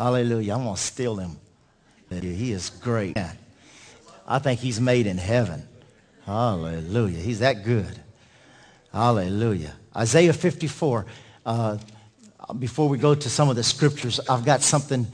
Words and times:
Hallelujah. 0.00 0.54
I'm 0.54 0.64
going 0.64 0.76
to 0.76 0.80
steal 0.80 1.16
him. 1.16 1.36
He 2.08 2.52
is 2.52 2.70
great. 2.70 3.18
I 4.26 4.38
think 4.38 4.58
he's 4.58 4.80
made 4.80 5.06
in 5.06 5.18
heaven. 5.18 5.68
Hallelujah. 6.24 7.18
He's 7.18 7.40
that 7.40 7.64
good. 7.64 8.00
Hallelujah. 8.94 9.74
Isaiah 9.94 10.32
54. 10.32 11.04
Uh, 11.44 11.76
before 12.58 12.88
we 12.88 12.96
go 12.96 13.14
to 13.14 13.28
some 13.28 13.50
of 13.50 13.56
the 13.56 13.62
scriptures, 13.62 14.20
I've 14.26 14.42
got 14.42 14.62
something 14.62 15.06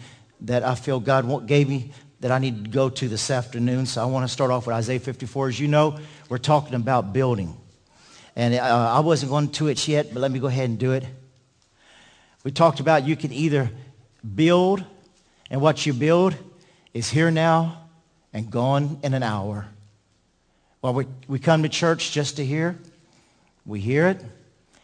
that 0.42 0.62
I 0.62 0.76
feel 0.76 1.00
God 1.00 1.48
gave 1.48 1.68
me 1.68 1.90
that 2.20 2.30
I 2.30 2.38
need 2.38 2.66
to 2.66 2.70
go 2.70 2.88
to 2.88 3.08
this 3.08 3.28
afternoon. 3.28 3.86
So 3.86 4.00
I 4.00 4.04
want 4.04 4.22
to 4.22 4.32
start 4.32 4.52
off 4.52 4.68
with 4.68 4.76
Isaiah 4.76 5.00
54. 5.00 5.48
As 5.48 5.58
you 5.58 5.66
know, 5.66 5.98
we're 6.28 6.38
talking 6.38 6.74
about 6.74 7.12
building. 7.12 7.56
And 8.36 8.54
uh, 8.54 8.92
I 8.94 9.00
wasn't 9.00 9.32
going 9.32 9.50
to 9.50 9.66
it 9.66 9.88
yet, 9.88 10.14
but 10.14 10.20
let 10.20 10.30
me 10.30 10.38
go 10.38 10.46
ahead 10.46 10.70
and 10.70 10.78
do 10.78 10.92
it. 10.92 11.04
We 12.44 12.52
talked 12.52 12.78
about 12.78 13.04
you 13.04 13.16
can 13.16 13.32
either 13.32 13.68
build, 14.34 14.84
and 15.50 15.60
what 15.60 15.86
you 15.86 15.92
build 15.92 16.34
is 16.92 17.10
here 17.10 17.30
now 17.30 17.82
and 18.32 18.50
gone 18.50 18.98
in 19.02 19.14
an 19.14 19.22
hour. 19.22 19.66
Well, 20.82 20.94
we, 20.94 21.06
we 21.28 21.38
come 21.38 21.62
to 21.62 21.68
church 21.68 22.12
just 22.12 22.36
to 22.36 22.44
hear. 22.44 22.78
We 23.64 23.80
hear 23.80 24.08
it, 24.08 24.24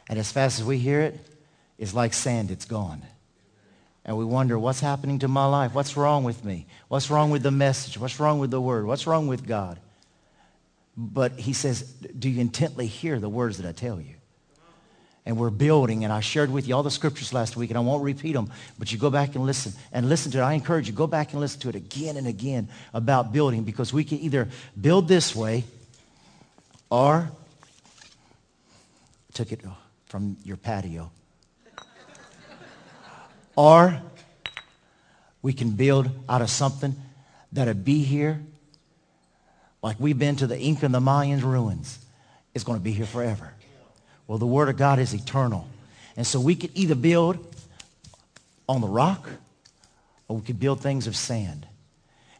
and 0.09 0.19
as 0.19 0.33
fast 0.33 0.59
as 0.59 0.64
we 0.64 0.78
hear 0.78 1.00
it, 1.00 1.19
it's 1.78 1.95
like 1.95 2.14
sand, 2.14 2.50
it's 2.50 2.64
gone. 2.64 3.02
And 4.05 4.16
we 4.16 4.24
wonder, 4.24 4.59
what's 4.59 4.80
happening 4.80 5.20
to 5.20 5.28
my 5.28 5.47
life? 5.47 5.74
What's 5.74 5.97
wrong 5.97 6.24
with 6.24 6.45
me? 6.45 6.66
What's 6.88 7.11
wrong 7.11 7.30
with 7.30 7.42
the 7.42 7.52
message? 7.52 7.98
What's 7.98 8.19
wrong 8.19 8.41
with 8.41 8.50
the 8.50 8.61
word? 8.61 8.84
What's 8.84 9.06
wrong 9.06 9.28
with 9.28 9.47
God? 9.47 9.78
But 10.97 11.33
he 11.38 11.52
says, 11.52 11.83
do 11.83 12.28
you 12.28 12.41
intently 12.41 12.86
hear 12.86 13.20
the 13.20 13.28
words 13.28 13.59
that 13.59 13.69
I 13.69 13.72
tell 13.72 14.00
you? 14.00 14.14
And 15.24 15.36
we're 15.36 15.50
building, 15.50 16.02
and 16.02 16.12
I 16.12 16.18
shared 16.18 16.50
with 16.50 16.66
you 16.66 16.74
all 16.74 16.82
the 16.82 16.90
scriptures 16.90 17.32
last 17.32 17.56
week, 17.56 17.70
and 17.70 17.78
I 17.78 17.80
won't 17.80 18.02
repeat 18.02 18.32
them, 18.32 18.50
but 18.76 18.90
you 18.90 18.98
go 18.98 19.08
back 19.08 19.36
and 19.36 19.46
listen, 19.46 19.72
and 19.92 20.08
listen 20.08 20.32
to 20.32 20.38
it. 20.38 20.42
I 20.42 20.54
encourage 20.54 20.88
you, 20.88 20.92
go 20.92 21.06
back 21.06 21.30
and 21.32 21.40
listen 21.40 21.60
to 21.60 21.68
it 21.68 21.76
again 21.76 22.16
and 22.16 22.26
again 22.26 22.68
about 22.92 23.32
building, 23.32 23.62
because 23.62 23.92
we 23.92 24.02
can 24.02 24.19
either 24.19 24.48
build 24.80 25.06
this 25.06 25.36
way, 25.36 25.62
or 26.91 27.30
took 29.32 29.52
it 29.52 29.60
from 30.06 30.36
your 30.42 30.56
patio, 30.56 31.12
or 33.54 34.02
we 35.41 35.52
can 35.52 35.70
build 35.70 36.10
out 36.28 36.42
of 36.42 36.50
something 36.50 36.97
that'll 37.52 37.75
be 37.75 38.02
here 38.02 38.42
like 39.82 40.00
we've 40.00 40.19
been 40.19 40.36
to 40.36 40.47
the 40.48 40.58
Inca 40.58 40.84
and 40.84 40.94
the 40.94 41.00
Mayan 41.00 41.41
ruins. 41.41 41.98
It's 42.54 42.64
going 42.64 42.78
to 42.78 42.82
be 42.82 42.92
here 42.92 43.06
forever. 43.06 43.54
Well, 44.33 44.38
the 44.38 44.47
Word 44.47 44.70
of 44.70 44.78
God 44.78 44.98
is 44.98 45.12
eternal. 45.12 45.69
And 46.16 46.27
so 46.27 46.41
we 46.41 46.55
could 46.55 46.70
either 46.72 46.94
build 46.94 47.55
on 48.66 48.80
the 48.80 48.88
rock 48.88 49.28
or 50.27 50.36
we 50.36 50.42
could 50.42 50.58
build 50.58 50.80
things 50.80 51.06
of 51.06 51.14
sand. 51.14 51.66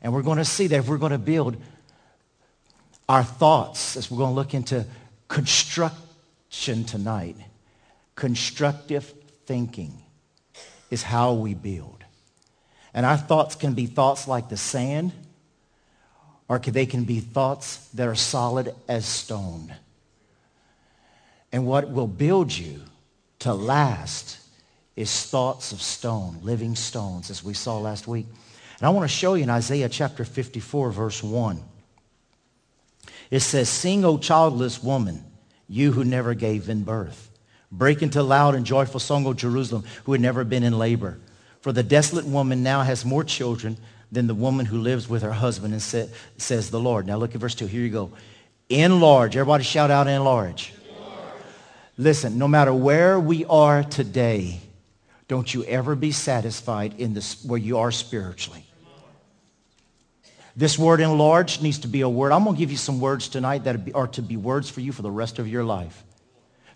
And 0.01 0.15
we're 0.15 0.23
going 0.23 0.39
to 0.39 0.45
see 0.47 0.69
that 0.69 0.77
if 0.77 0.89
we're 0.89 0.97
going 0.97 1.13
to 1.13 1.19
build 1.19 1.59
our 3.11 3.23
thoughts, 3.23 3.99
as 3.99 4.11
we're 4.11 4.17
going 4.17 4.31
to 4.31 4.35
look 4.35 4.55
into 4.55 4.87
construction 5.29 6.85
tonight, 6.85 7.37
constructive 8.15 9.13
thinking 9.45 9.93
is 10.91 11.03
how 11.03 11.35
we 11.35 11.53
build. 11.53 12.05
And 12.95 13.05
our 13.05 13.19
thoughts 13.19 13.55
can 13.55 13.75
be 13.75 13.85
thoughts 13.85 14.27
like 14.27 14.49
the 14.49 14.57
sand, 14.57 15.13
or 16.49 16.59
they 16.59 16.87
can 16.87 17.05
be 17.05 17.21
thoughts 17.21 17.87
that 17.89 18.09
are 18.09 18.15
solid 18.15 18.75
as 18.89 19.05
stone. 19.05 19.75
And 21.53 21.67
what 21.67 21.91
will 21.91 22.07
build 22.07 22.57
you 22.57 22.81
to 23.41 23.53
last 23.53 24.39
is 24.97 25.27
thoughts 25.27 25.73
of 25.73 25.81
stone, 25.81 26.39
living 26.43 26.75
stones, 26.75 27.31
as 27.31 27.45
we 27.45 27.55
saw 27.55 27.79
last 27.79 28.09
week. 28.09 28.27
And 28.79 28.87
I 28.87 28.91
want 28.91 29.09
to 29.09 29.15
show 29.15 29.35
you 29.35 29.45
in 29.45 29.51
Isaiah 29.51 29.89
chapter 29.89 30.25
54, 30.25 30.91
verse 30.91 31.23
1. 31.23 31.61
It 33.31 33.41
says, 33.41 33.69
Sing, 33.69 34.05
O 34.05 34.19
childless 34.19 34.83
woman, 34.83 35.25
you 35.69 35.93
who 35.93 36.05
never 36.05 36.35
gave 36.35 36.69
in 36.69 36.85
birth. 36.85 37.31
Break 37.71 38.03
into 38.03 38.23
loud 38.23 38.55
and 38.55 38.67
joyful 38.67 39.01
song, 39.01 39.27
O 39.27 39.33
Jerusalem, 39.33 39.85
who 40.05 40.13
had 40.13 40.21
never 40.21 40.45
been 40.45 40.63
in 40.63 40.79
labor. 40.79 41.19
For 41.61 41.73
the 41.73 41.83
desolate 41.83 42.27
woman 42.27 42.63
now 42.63 42.83
has 42.83 43.05
more 43.05 43.25
children 43.25 43.79
than 44.11 44.27
the 44.27 44.35
woman 44.35 44.67
who 44.67 44.79
lives 44.79 45.09
with 45.09 45.23
her 45.23 45.33
husband, 45.33 45.73
and 45.73 45.83
sa- 45.83 46.07
says 46.37 46.71
the 46.71 46.81
Lord. 46.81 47.07
Now 47.07 47.17
look 47.17 47.35
at 47.35 47.41
verse 47.41 47.55
2. 47.55 47.67
Here 47.67 47.81
you 47.81 47.89
go. 47.89 48.11
Enlarge. 48.69 49.37
Everybody 49.37 49.65
shout 49.65 49.91
out 49.91 50.07
enlarge. 50.07 50.71
enlarge. 50.71 50.82
Listen, 51.99 52.39
no 52.39 52.49
matter 52.49 52.73
where 52.73 53.21
we 53.21 53.45
are 53.45 53.83
today, 53.83 54.61
don't 55.29 55.53
you 55.53 55.65
ever 55.65 55.95
be 55.95 56.13
satisfied 56.13 56.99
in 56.99 57.15
this 57.15 57.45
where 57.45 57.59
you 57.59 57.79
are 57.79 57.91
spiritually. 57.91 58.65
This 60.55 60.79
word 60.79 61.01
enlarge 61.01 61.63
needs 61.63 61.79
to 61.81 61.89
be 61.89 62.03
a 62.03 62.09
word. 62.09 62.33
I'm 62.33 62.45
going 62.45 62.57
to 62.57 62.59
give 62.59 62.71
you 62.71 62.77
some 62.77 63.01
words 63.01 63.29
tonight 63.29 63.65
that 63.65 63.95
are 63.95 64.09
to 64.09 64.23
be 64.23 64.37
words 64.37 64.69
for 64.69 64.81
you 64.81 64.93
for 64.93 65.03
the 65.03 65.11
rest 65.11 65.39
of 65.39 65.49
your 65.49 65.65
life. 65.65 66.05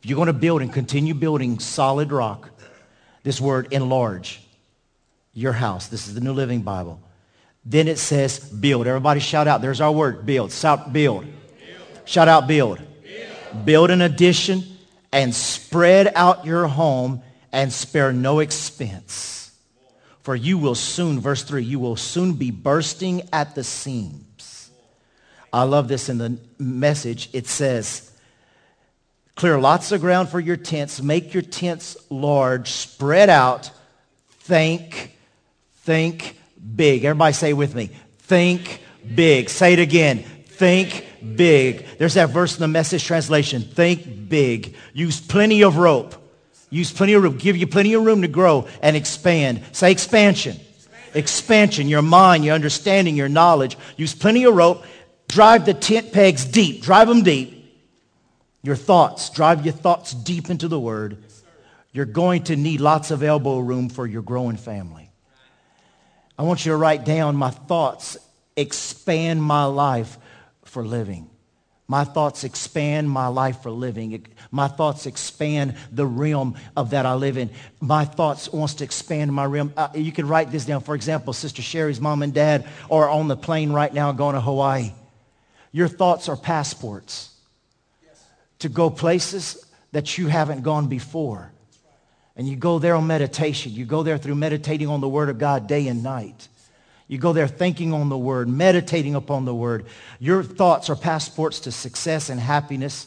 If 0.02 0.08
you're 0.08 0.16
going 0.16 0.26
to 0.26 0.32
build 0.32 0.62
and 0.62 0.72
continue 0.72 1.14
building 1.14 1.58
solid 1.58 2.12
rock, 2.12 2.50
this 3.22 3.40
word 3.40 3.72
enlarge 3.72 4.40
your 5.34 5.52
house. 5.52 5.88
This 5.88 6.08
is 6.08 6.14
the 6.14 6.20
New 6.20 6.32
Living 6.32 6.62
Bible. 6.62 7.00
Then 7.64 7.88
it 7.88 7.98
says 7.98 8.38
build. 8.38 8.86
Everybody 8.86 9.20
shout 9.20 9.48
out. 9.48 9.60
There's 9.60 9.80
our 9.80 9.92
word, 9.92 10.24
build. 10.24 10.52
Shout, 10.52 10.92
build. 10.92 11.24
build. 11.24 11.34
Shout 12.04 12.28
out, 12.28 12.46
build. 12.46 12.78
build. 13.02 13.66
Build 13.66 13.90
an 13.90 14.00
addition 14.02 14.75
and 15.16 15.34
spread 15.34 16.12
out 16.14 16.44
your 16.44 16.66
home 16.66 17.22
and 17.50 17.72
spare 17.72 18.12
no 18.12 18.40
expense. 18.40 19.50
For 20.20 20.36
you 20.36 20.58
will 20.58 20.74
soon, 20.74 21.20
verse 21.20 21.42
3, 21.42 21.64
you 21.64 21.78
will 21.78 21.96
soon 21.96 22.34
be 22.34 22.50
bursting 22.50 23.26
at 23.32 23.54
the 23.54 23.64
seams. 23.64 24.70
I 25.54 25.62
love 25.62 25.88
this 25.88 26.10
in 26.10 26.18
the 26.18 26.38
message. 26.58 27.30
It 27.32 27.46
says, 27.46 28.12
clear 29.36 29.58
lots 29.58 29.90
of 29.90 30.02
ground 30.02 30.28
for 30.28 30.38
your 30.38 30.58
tents. 30.58 31.00
Make 31.00 31.32
your 31.32 31.42
tents 31.42 31.96
large. 32.10 32.68
Spread 32.70 33.30
out. 33.30 33.70
Think, 34.40 35.16
think, 35.76 36.38
big. 36.76 37.04
Everybody 37.04 37.32
say 37.32 37.54
with 37.54 37.74
me. 37.74 37.88
Think 38.18 38.82
big. 39.14 39.48
Say 39.48 39.72
it 39.72 39.78
again. 39.78 40.26
Think 40.56 41.06
big. 41.36 41.84
There's 41.98 42.14
that 42.14 42.30
verse 42.30 42.54
in 42.56 42.62
the 42.62 42.68
message 42.68 43.04
translation. 43.04 43.60
Think 43.60 44.28
big. 44.28 44.74
Use 44.94 45.20
plenty 45.20 45.62
of 45.62 45.76
rope. 45.76 46.14
Use 46.70 46.90
plenty 46.90 47.12
of 47.12 47.22
room. 47.22 47.36
Give 47.36 47.58
you 47.58 47.66
plenty 47.66 47.92
of 47.92 48.04
room 48.04 48.22
to 48.22 48.28
grow 48.28 48.66
and 48.80 48.96
expand. 48.96 49.62
Say 49.72 49.92
expansion. 49.92 50.58
Expansion. 51.12 51.88
Your 51.88 52.00
mind, 52.00 52.44
your 52.44 52.54
understanding, 52.54 53.16
your 53.16 53.28
knowledge. 53.28 53.76
Use 53.98 54.14
plenty 54.14 54.44
of 54.44 54.54
rope. 54.54 54.84
Drive 55.28 55.66
the 55.66 55.74
tent 55.74 56.12
pegs 56.12 56.46
deep. 56.46 56.82
Drive 56.82 57.08
them 57.08 57.22
deep. 57.22 57.52
Your 58.62 58.76
thoughts. 58.76 59.28
Drive 59.28 59.64
your 59.66 59.74
thoughts 59.74 60.14
deep 60.14 60.48
into 60.48 60.68
the 60.68 60.80
word. 60.80 61.22
You're 61.92 62.06
going 62.06 62.44
to 62.44 62.56
need 62.56 62.80
lots 62.80 63.10
of 63.10 63.22
elbow 63.22 63.58
room 63.58 63.90
for 63.90 64.06
your 64.06 64.22
growing 64.22 64.56
family. 64.56 65.10
I 66.38 66.44
want 66.44 66.64
you 66.64 66.72
to 66.72 66.76
write 66.76 67.04
down 67.04 67.36
my 67.36 67.50
thoughts 67.50 68.16
expand 68.56 69.42
my 69.42 69.64
life 69.64 70.18
for 70.76 70.84
living. 70.84 71.30
My 71.88 72.04
thoughts 72.04 72.44
expand 72.44 73.08
my 73.08 73.28
life 73.28 73.62
for 73.62 73.70
living. 73.70 74.26
My 74.50 74.68
thoughts 74.68 75.06
expand 75.06 75.74
the 75.90 76.04
realm 76.04 76.56
of 76.76 76.90
that 76.90 77.06
I 77.06 77.14
live 77.14 77.38
in. 77.38 77.48
My 77.80 78.04
thoughts 78.04 78.52
wants 78.52 78.74
to 78.74 78.84
expand 78.84 79.32
my 79.32 79.46
realm. 79.46 79.72
Uh, 79.74 79.88
you 79.94 80.12
can 80.12 80.28
write 80.28 80.52
this 80.52 80.66
down. 80.66 80.82
For 80.82 80.94
example, 80.94 81.32
Sister 81.32 81.62
Sherry's 81.62 81.98
mom 81.98 82.22
and 82.22 82.34
dad 82.34 82.68
are 82.90 83.08
on 83.08 83.26
the 83.26 83.38
plane 83.38 83.72
right 83.72 83.94
now 83.94 84.12
going 84.12 84.34
to 84.34 84.40
Hawaii. 84.42 84.92
Your 85.72 85.88
thoughts 85.88 86.28
are 86.28 86.36
passports 86.36 87.34
yes. 88.04 88.22
to 88.58 88.68
go 88.68 88.90
places 88.90 89.64
that 89.92 90.18
you 90.18 90.26
haven't 90.26 90.62
gone 90.62 90.88
before. 90.88 91.52
And 92.36 92.46
you 92.46 92.56
go 92.56 92.78
there 92.78 92.96
on 92.96 93.06
meditation. 93.06 93.72
You 93.72 93.86
go 93.86 94.02
there 94.02 94.18
through 94.18 94.34
meditating 94.34 94.88
on 94.88 95.00
the 95.00 95.08
Word 95.08 95.30
of 95.30 95.38
God 95.38 95.68
day 95.68 95.88
and 95.88 96.02
night. 96.02 96.48
You 97.08 97.18
go 97.18 97.32
there 97.32 97.46
thinking 97.46 97.92
on 97.92 98.08
the 98.08 98.18
Word, 98.18 98.48
meditating 98.48 99.14
upon 99.14 99.44
the 99.44 99.54
Word. 99.54 99.86
Your 100.18 100.42
thoughts 100.42 100.90
are 100.90 100.96
passports 100.96 101.60
to 101.60 101.72
success 101.72 102.30
and 102.30 102.40
happiness. 102.40 103.06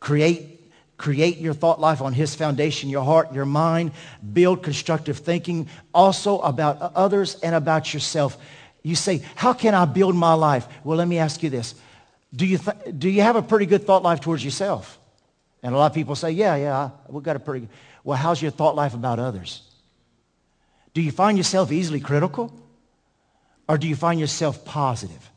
Create, 0.00 0.68
create 0.96 1.38
your 1.38 1.54
thought 1.54 1.80
life 1.80 2.00
on 2.00 2.12
His 2.12 2.34
foundation, 2.34 2.90
your 2.90 3.04
heart, 3.04 3.32
your 3.32 3.44
mind. 3.44 3.92
Build 4.32 4.64
constructive 4.64 5.18
thinking 5.18 5.68
also 5.94 6.40
about 6.40 6.80
others 6.96 7.36
and 7.40 7.54
about 7.54 7.94
yourself. 7.94 8.36
You 8.82 8.96
say, 8.96 9.22
how 9.36 9.52
can 9.52 9.74
I 9.74 9.84
build 9.84 10.16
my 10.16 10.34
life? 10.34 10.66
Well, 10.82 10.98
let 10.98 11.06
me 11.06 11.18
ask 11.18 11.42
you 11.42 11.50
this. 11.50 11.74
Do 12.34 12.46
you, 12.46 12.58
th- 12.58 12.98
do 12.98 13.08
you 13.08 13.22
have 13.22 13.36
a 13.36 13.42
pretty 13.42 13.66
good 13.66 13.84
thought 13.84 14.02
life 14.02 14.20
towards 14.20 14.44
yourself? 14.44 14.98
And 15.62 15.74
a 15.74 15.78
lot 15.78 15.86
of 15.86 15.94
people 15.94 16.16
say, 16.16 16.32
yeah, 16.32 16.56
yeah, 16.56 16.90
we've 17.08 17.22
got 17.22 17.36
a 17.36 17.40
pretty 17.40 17.60
good. 17.60 17.70
Well, 18.02 18.18
how's 18.18 18.42
your 18.42 18.50
thought 18.50 18.76
life 18.76 18.94
about 18.94 19.18
others? 19.18 19.62
Do 20.94 21.00
you 21.00 21.12
find 21.12 21.38
yourself 21.38 21.72
easily 21.72 22.00
critical? 22.00 22.52
Or 23.68 23.78
do 23.78 23.88
you 23.88 23.96
find 23.96 24.20
yourself 24.20 24.64
positive? 24.64 25.30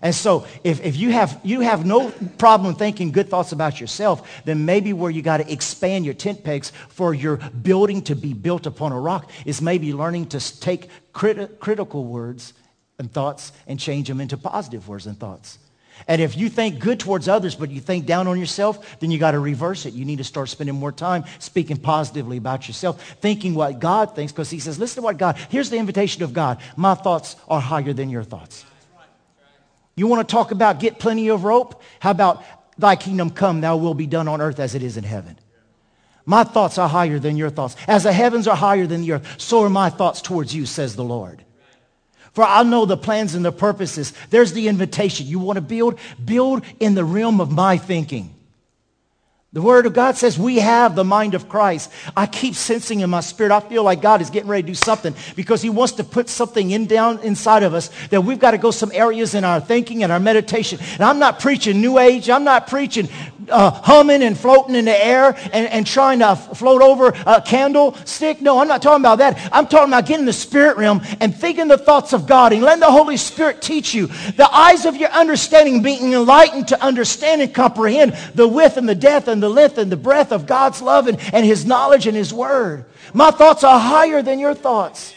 And 0.00 0.14
so 0.14 0.46
if, 0.62 0.84
if 0.84 0.96
you, 0.96 1.10
have, 1.10 1.40
you 1.42 1.60
have 1.60 1.84
no 1.84 2.10
problem 2.38 2.74
thinking 2.74 3.10
good 3.10 3.28
thoughts 3.28 3.52
about 3.52 3.80
yourself, 3.80 4.42
then 4.44 4.64
maybe 4.64 4.92
where 4.92 5.10
you 5.10 5.22
got 5.22 5.38
to 5.38 5.52
expand 5.52 6.04
your 6.04 6.14
tent 6.14 6.44
pegs 6.44 6.70
for 6.88 7.12
your 7.12 7.36
building 7.36 8.02
to 8.02 8.14
be 8.14 8.32
built 8.32 8.66
upon 8.66 8.92
a 8.92 9.00
rock 9.00 9.30
is 9.44 9.60
maybe 9.60 9.92
learning 9.92 10.26
to 10.26 10.60
take 10.60 10.88
criti- 11.12 11.58
critical 11.58 12.04
words 12.04 12.54
and 12.98 13.12
thoughts 13.12 13.52
and 13.66 13.80
change 13.80 14.08
them 14.08 14.20
into 14.20 14.36
positive 14.36 14.88
words 14.88 15.06
and 15.06 15.18
thoughts. 15.18 15.58
And 16.06 16.22
if 16.22 16.36
you 16.36 16.48
think 16.48 16.78
good 16.78 17.00
towards 17.00 17.28
others, 17.28 17.54
but 17.54 17.70
you 17.70 17.80
think 17.80 18.06
down 18.06 18.26
on 18.26 18.38
yourself, 18.38 18.98
then 19.00 19.10
you 19.10 19.18
got 19.18 19.32
to 19.32 19.38
reverse 19.38 19.86
it. 19.86 19.94
You 19.94 20.04
need 20.04 20.18
to 20.18 20.24
start 20.24 20.48
spending 20.48 20.74
more 20.74 20.92
time 20.92 21.24
speaking 21.38 21.76
positively 21.76 22.36
about 22.36 22.68
yourself, 22.68 23.02
thinking 23.20 23.54
what 23.54 23.78
God 23.78 24.14
thinks, 24.14 24.32
because 24.32 24.50
he 24.50 24.60
says, 24.60 24.78
listen 24.78 25.02
to 25.02 25.04
what 25.04 25.16
God, 25.16 25.36
here's 25.48 25.70
the 25.70 25.78
invitation 25.78 26.22
of 26.22 26.32
God. 26.32 26.60
My 26.76 26.94
thoughts 26.94 27.36
are 27.48 27.60
higher 27.60 27.92
than 27.92 28.10
your 28.10 28.22
thoughts. 28.22 28.64
You 29.96 30.06
want 30.06 30.26
to 30.26 30.32
talk 30.32 30.52
about 30.52 30.78
get 30.78 30.98
plenty 30.98 31.28
of 31.28 31.42
rope? 31.44 31.82
How 31.98 32.12
about 32.12 32.44
thy 32.78 32.96
kingdom 32.96 33.30
come, 33.30 33.60
thou 33.60 33.76
will 33.76 33.94
be 33.94 34.06
done 34.06 34.28
on 34.28 34.40
earth 34.40 34.60
as 34.60 34.74
it 34.74 34.82
is 34.82 34.96
in 34.96 35.04
heaven. 35.04 35.36
My 36.24 36.44
thoughts 36.44 36.78
are 36.78 36.88
higher 36.88 37.18
than 37.18 37.36
your 37.36 37.50
thoughts. 37.50 37.74
As 37.88 38.04
the 38.04 38.12
heavens 38.12 38.46
are 38.46 38.54
higher 38.54 38.86
than 38.86 39.00
the 39.02 39.12
earth, 39.12 39.40
so 39.40 39.62
are 39.62 39.70
my 39.70 39.90
thoughts 39.90 40.20
towards 40.20 40.54
you, 40.54 40.66
says 40.66 40.94
the 40.94 41.02
Lord. 41.02 41.42
For 42.32 42.44
I 42.44 42.62
know 42.62 42.84
the 42.84 42.96
plans 42.96 43.34
and 43.34 43.44
the 43.44 43.52
purposes. 43.52 44.12
There's 44.30 44.52
the 44.52 44.68
invitation. 44.68 45.26
You 45.26 45.38
want 45.38 45.56
to 45.56 45.62
build? 45.62 45.98
Build 46.24 46.64
in 46.80 46.94
the 46.94 47.04
realm 47.04 47.40
of 47.40 47.50
my 47.50 47.78
thinking. 47.78 48.37
The 49.58 49.62
Word 49.62 49.86
of 49.86 49.92
God 49.92 50.16
says 50.16 50.38
we 50.38 50.60
have 50.60 50.94
the 50.94 51.02
mind 51.02 51.34
of 51.34 51.48
Christ. 51.48 51.90
I 52.16 52.26
keep 52.26 52.54
sensing 52.54 53.00
in 53.00 53.10
my 53.10 53.18
spirit, 53.18 53.50
I 53.50 53.58
feel 53.58 53.82
like 53.82 54.00
God 54.00 54.22
is 54.22 54.30
getting 54.30 54.48
ready 54.48 54.62
to 54.62 54.68
do 54.68 54.74
something 54.74 55.16
because 55.34 55.62
he 55.62 55.68
wants 55.68 55.94
to 55.94 56.04
put 56.04 56.28
something 56.28 56.70
in 56.70 56.86
down 56.86 57.18
inside 57.24 57.64
of 57.64 57.74
us 57.74 57.90
that 58.10 58.20
we've 58.20 58.38
got 58.38 58.52
to 58.52 58.58
go 58.58 58.70
some 58.70 58.92
areas 58.94 59.34
in 59.34 59.42
our 59.42 59.60
thinking 59.60 60.04
and 60.04 60.12
our 60.12 60.20
meditation. 60.20 60.78
And 60.92 61.02
I'm 61.02 61.18
not 61.18 61.40
preaching 61.40 61.80
New 61.80 61.98
Age. 61.98 62.30
I'm 62.30 62.44
not 62.44 62.68
preaching 62.68 63.08
uh, 63.50 63.70
humming 63.70 64.22
and 64.22 64.38
floating 64.38 64.74
in 64.74 64.84
the 64.84 65.04
air 65.06 65.34
and, 65.52 65.66
and 65.68 65.86
trying 65.86 66.20
to 66.20 66.36
float 66.36 66.82
over 66.82 67.12
a 67.26 67.42
candlestick. 67.42 68.40
No, 68.40 68.58
I'm 68.58 68.68
not 68.68 68.82
talking 68.82 69.02
about 69.02 69.18
that. 69.18 69.50
I'm 69.52 69.66
talking 69.66 69.88
about 69.88 70.06
getting 70.06 70.26
the 70.26 70.32
spirit 70.32 70.76
realm 70.76 71.00
and 71.20 71.34
thinking 71.34 71.68
the 71.68 71.78
thoughts 71.78 72.12
of 72.12 72.26
God 72.26 72.52
and 72.52 72.62
letting 72.62 72.80
the 72.80 72.90
Holy 72.90 73.16
Spirit 73.16 73.62
teach 73.62 73.94
you. 73.94 74.06
The 74.06 74.48
eyes 74.50 74.84
of 74.84 74.96
your 74.96 75.10
understanding 75.10 75.82
being 75.82 76.12
enlightened 76.12 76.68
to 76.68 76.82
understand 76.82 77.42
and 77.42 77.52
comprehend 77.52 78.16
the 78.34 78.46
width 78.46 78.76
and 78.76 78.88
the 78.88 78.94
depth 78.94 79.28
and 79.28 79.42
the 79.42 79.47
length 79.48 79.78
and 79.78 79.90
the 79.90 79.96
breadth 79.96 80.32
of 80.32 80.46
God's 80.46 80.82
love 80.82 81.06
and, 81.06 81.18
and 81.32 81.44
his 81.44 81.64
knowledge 81.64 82.06
and 82.06 82.16
his 82.16 82.32
word. 82.32 82.84
My 83.14 83.30
thoughts 83.30 83.64
are 83.64 83.78
higher 83.78 84.22
than 84.22 84.38
your 84.38 84.54
thoughts. 84.54 85.14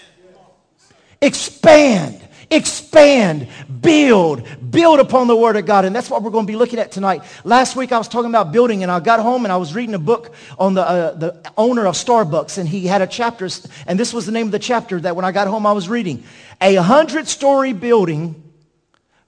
Expand 1.22 2.22
expand, 2.52 3.48
build, 3.82 4.46
build 4.70 5.00
upon 5.00 5.28
the 5.28 5.36
Word 5.36 5.56
of 5.56 5.66
God. 5.66 5.86
And 5.86 5.96
that's 5.96 6.10
what 6.10 6.22
we're 6.22 6.32
going 6.32 6.46
to 6.46 6.52
be 6.52 6.58
looking 6.58 6.80
at 6.80 6.92
tonight. 6.92 7.24
Last 7.44 7.76
week 7.76 7.92
I 7.92 7.98
was 7.98 8.08
talking 8.08 8.30
about 8.30 8.52
building 8.52 8.84
and 8.84 8.92
I 8.92 9.00
got 9.00 9.22
home 9.22 9.46
and 9.46 9.52
I 9.52 9.58
was 9.58 9.74
reading 9.74 9.96
a 9.96 10.00
book 10.00 10.34
on 10.60 10.74
the, 10.74 10.82
uh, 10.82 11.14
the 11.14 11.52
owner 11.58 11.88
of 11.88 11.96
Starbucks 11.96 12.58
and 12.58 12.68
he 12.68 12.86
had 12.86 13.02
a 13.02 13.08
chapter 13.08 13.48
and 13.88 13.98
this 13.98 14.14
was 14.14 14.26
the 14.26 14.32
name 14.32 14.48
of 14.48 14.52
the 14.52 14.60
chapter 14.60 15.00
that 15.00 15.16
when 15.16 15.26
I 15.26 15.32
got 15.32 15.48
home 15.48 15.66
I 15.66 15.72
was 15.72 15.90
reading. 15.90 16.24
A 16.60 16.76
hundred 16.76 17.28
story 17.28 17.74
building 17.74 18.44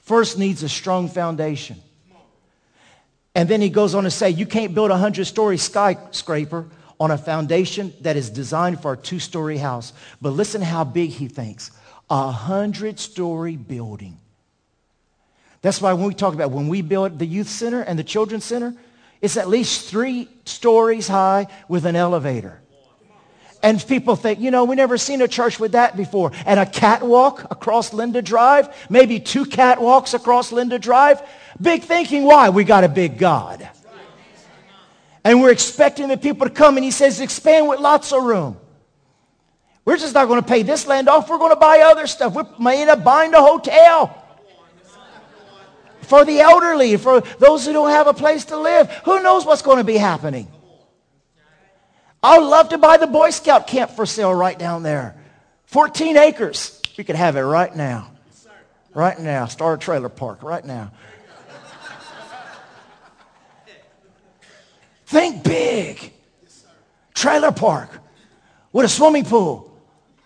first 0.01 0.37
needs 0.37 0.61
a 0.61 0.69
strong 0.69 1.07
foundation. 1.07 1.81
And 3.35 3.49
then 3.49 3.61
he 3.61 3.69
goes 3.69 3.95
on 3.95 4.03
to 4.03 4.11
say, 4.11 4.29
you 4.29 4.45
can't 4.45 4.75
build 4.75 4.91
a 4.91 4.97
hundred 4.97 5.25
story 5.25 5.57
skyscraper 5.57 6.67
on 6.99 7.11
a 7.11 7.17
foundation 7.17 7.93
that 8.01 8.15
is 8.15 8.29
designed 8.29 8.81
for 8.81 8.93
a 8.93 8.97
two-story 8.97 9.57
house. 9.57 9.91
But 10.21 10.31
listen 10.31 10.61
how 10.61 10.83
big 10.83 11.09
he 11.09 11.27
thinks 11.27 11.71
a 12.09 12.31
hundred 12.31 12.99
story 12.99 13.55
building. 13.55 14.17
That's 15.61 15.81
why 15.81 15.93
when 15.93 16.07
we 16.07 16.13
talk 16.13 16.33
about 16.33 16.51
when 16.51 16.67
we 16.67 16.81
build 16.81 17.17
the 17.17 17.25
youth 17.25 17.47
center 17.49 17.81
and 17.81 17.97
the 17.97 18.03
children's 18.03 18.43
center, 18.43 18.75
it's 19.21 19.37
at 19.37 19.47
least 19.47 19.89
three 19.89 20.27
stories 20.45 21.07
high 21.07 21.47
with 21.67 21.85
an 21.85 21.95
elevator. 21.95 22.59
And 23.63 23.83
people 23.87 24.17
think, 24.17 24.41
you 24.41 24.51
know, 24.51 24.65
we 24.65 24.75
never 24.75 24.97
seen 24.97 25.21
a 25.21 25.27
church 25.27 25.57
with 25.57 25.71
that 25.71 25.95
before. 25.95 26.33
And 26.45 26.59
a 26.59 26.65
catwalk 26.65 27.49
across 27.49 27.93
Linda 27.93 28.21
Drive, 28.21 28.67
maybe 28.89 29.21
two 29.21 29.45
catwalks 29.45 30.13
across 30.13 30.51
Linda 30.51 30.77
Drive. 30.77 31.21
Big 31.61 31.83
thinking, 31.83 32.23
why? 32.23 32.49
We 32.49 32.63
got 32.63 32.83
a 32.83 32.89
big 32.89 33.17
God. 33.17 33.69
And 35.23 35.41
we're 35.41 35.51
expecting 35.51 36.09
the 36.09 36.17
people 36.17 36.47
to 36.47 36.53
come 36.53 36.77
and 36.77 36.83
he 36.83 36.91
says, 36.91 37.21
expand 37.21 37.69
with 37.69 37.79
lots 37.79 38.11
of 38.11 38.23
room. 38.23 38.57
We're 39.85 39.97
just 39.97 40.13
not 40.13 40.27
going 40.27 40.41
to 40.41 40.47
pay 40.47 40.63
this 40.63 40.87
land 40.87 41.09
off. 41.09 41.29
We're 41.29 41.37
going 41.37 41.51
to 41.51 41.59
buy 41.59 41.79
other 41.79 42.07
stuff. 42.07 42.35
We 42.35 42.43
may 42.59 42.81
end 42.81 42.89
up 42.89 43.03
buying 43.03 43.33
a 43.33 43.41
hotel 43.41 44.19
for 46.01 46.25
the 46.25 46.39
elderly, 46.39 46.97
for 46.97 47.21
those 47.21 47.65
who 47.65 47.73
don't 47.73 47.89
have 47.89 48.07
a 48.07 48.13
place 48.13 48.45
to 48.45 48.57
live. 48.57 48.89
Who 49.05 49.21
knows 49.21 49.45
what's 49.45 49.61
going 49.61 49.77
to 49.77 49.83
be 49.83 49.97
happening? 49.97 50.47
I 52.21 52.39
would 52.39 52.47
love 52.47 52.69
to 52.69 52.77
buy 52.77 52.97
the 52.97 53.07
Boy 53.07 53.31
Scout 53.31 53.67
camp 53.67 53.91
for 53.91 54.05
sale 54.05 54.33
right 54.33 54.57
down 54.57 54.83
there. 54.83 55.15
14 55.65 56.15
acres. 56.17 56.81
We 56.97 57.03
could 57.03 57.17
have 57.17 57.35
it 57.35 57.41
right 57.41 57.75
now. 57.75 58.11
Right 58.93 59.19
now. 59.19 59.47
Start 59.47 59.81
a 59.81 59.83
trailer 59.83 60.09
park 60.09 60.43
right 60.43 60.63
now. 60.63 60.91
Think 65.13 65.43
big. 65.43 66.11
Trailer 67.13 67.51
park 67.51 67.89
with 68.71 68.85
a 68.85 68.89
swimming 68.89 69.25
pool 69.25 69.69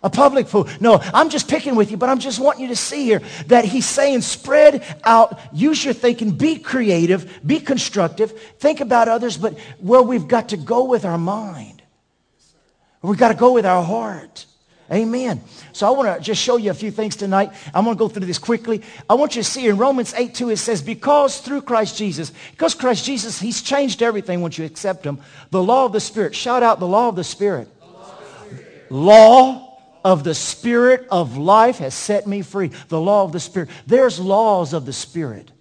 a 0.03 0.09
public 0.09 0.47
pool. 0.47 0.69
No, 0.79 0.99
I'm 1.13 1.29
just 1.29 1.49
picking 1.49 1.75
with 1.75 1.91
you, 1.91 1.97
but 1.97 2.07
I'm 2.07 2.19
just 2.19 2.39
wanting 2.39 2.61
you 2.61 2.67
to 2.69 2.75
see 2.75 3.03
here 3.03 3.21
that 3.47 3.65
he's 3.65 3.85
saying 3.85 4.21
spread 4.21 4.83
out, 5.03 5.39
use 5.51 5.83
your 5.83 5.93
thinking, 5.93 6.31
be 6.31 6.59
creative, 6.59 7.39
be 7.45 7.59
constructive, 7.59 8.31
think 8.59 8.79
about 8.79 9.07
others, 9.07 9.37
but 9.37 9.57
well, 9.79 10.05
we've 10.05 10.27
got 10.27 10.49
to 10.49 10.57
go 10.57 10.85
with 10.85 11.03
our 11.03 11.17
mind. 11.17 11.81
We've 13.01 13.17
got 13.17 13.29
to 13.29 13.33
go 13.33 13.53
with 13.53 13.65
our 13.65 13.83
heart. 13.83 14.45
Amen. 14.91 15.41
So 15.73 15.85
I 15.85 15.89
want 15.89 16.17
to 16.17 16.23
just 16.23 16.41
show 16.41 16.55
you 16.55 16.71
a 16.71 16.73
few 16.73 16.91
things 16.91 17.17
tonight. 17.17 17.51
I'm 17.73 17.83
going 17.83 17.95
to 17.95 17.99
go 17.99 18.07
through 18.07 18.25
this 18.25 18.39
quickly. 18.39 18.81
I 19.09 19.15
want 19.15 19.35
you 19.35 19.43
to 19.43 19.49
see 19.49 19.67
in 19.67 19.77
Romans 19.77 20.13
8, 20.13 20.33
2, 20.33 20.49
it 20.51 20.57
says, 20.57 20.81
because 20.81 21.41
through 21.41 21.63
Christ 21.63 21.97
Jesus, 21.97 22.31
because 22.51 22.73
Christ 22.73 23.03
Jesus, 23.03 23.39
he's 23.39 23.61
changed 23.61 24.01
everything 24.01 24.41
once 24.41 24.57
you 24.57 24.63
accept 24.63 25.05
him. 25.05 25.19
The 25.51 25.61
law 25.61 25.85
of 25.85 25.91
the 25.91 25.99
Spirit. 25.99 26.35
Shout 26.35 26.63
out 26.63 26.79
the 26.79 26.87
law 26.87 27.09
of 27.09 27.17
the 27.17 27.25
Spirit. 27.25 27.67
Law, 27.81 27.97
of 27.99 28.19
the 28.19 28.25
Spirit. 28.55 28.91
law 28.91 29.79
of 30.05 30.23
the 30.23 30.35
Spirit 30.35 31.07
of 31.11 31.37
life 31.37 31.79
has 31.79 31.93
set 31.93 32.25
me 32.25 32.41
free. 32.41 32.71
The 32.87 33.01
law 33.01 33.25
of 33.25 33.33
the 33.33 33.41
Spirit. 33.41 33.69
There's 33.87 34.21
laws 34.21 34.71
of 34.71 34.85
the 34.85 34.93
Spirit. 34.93 35.51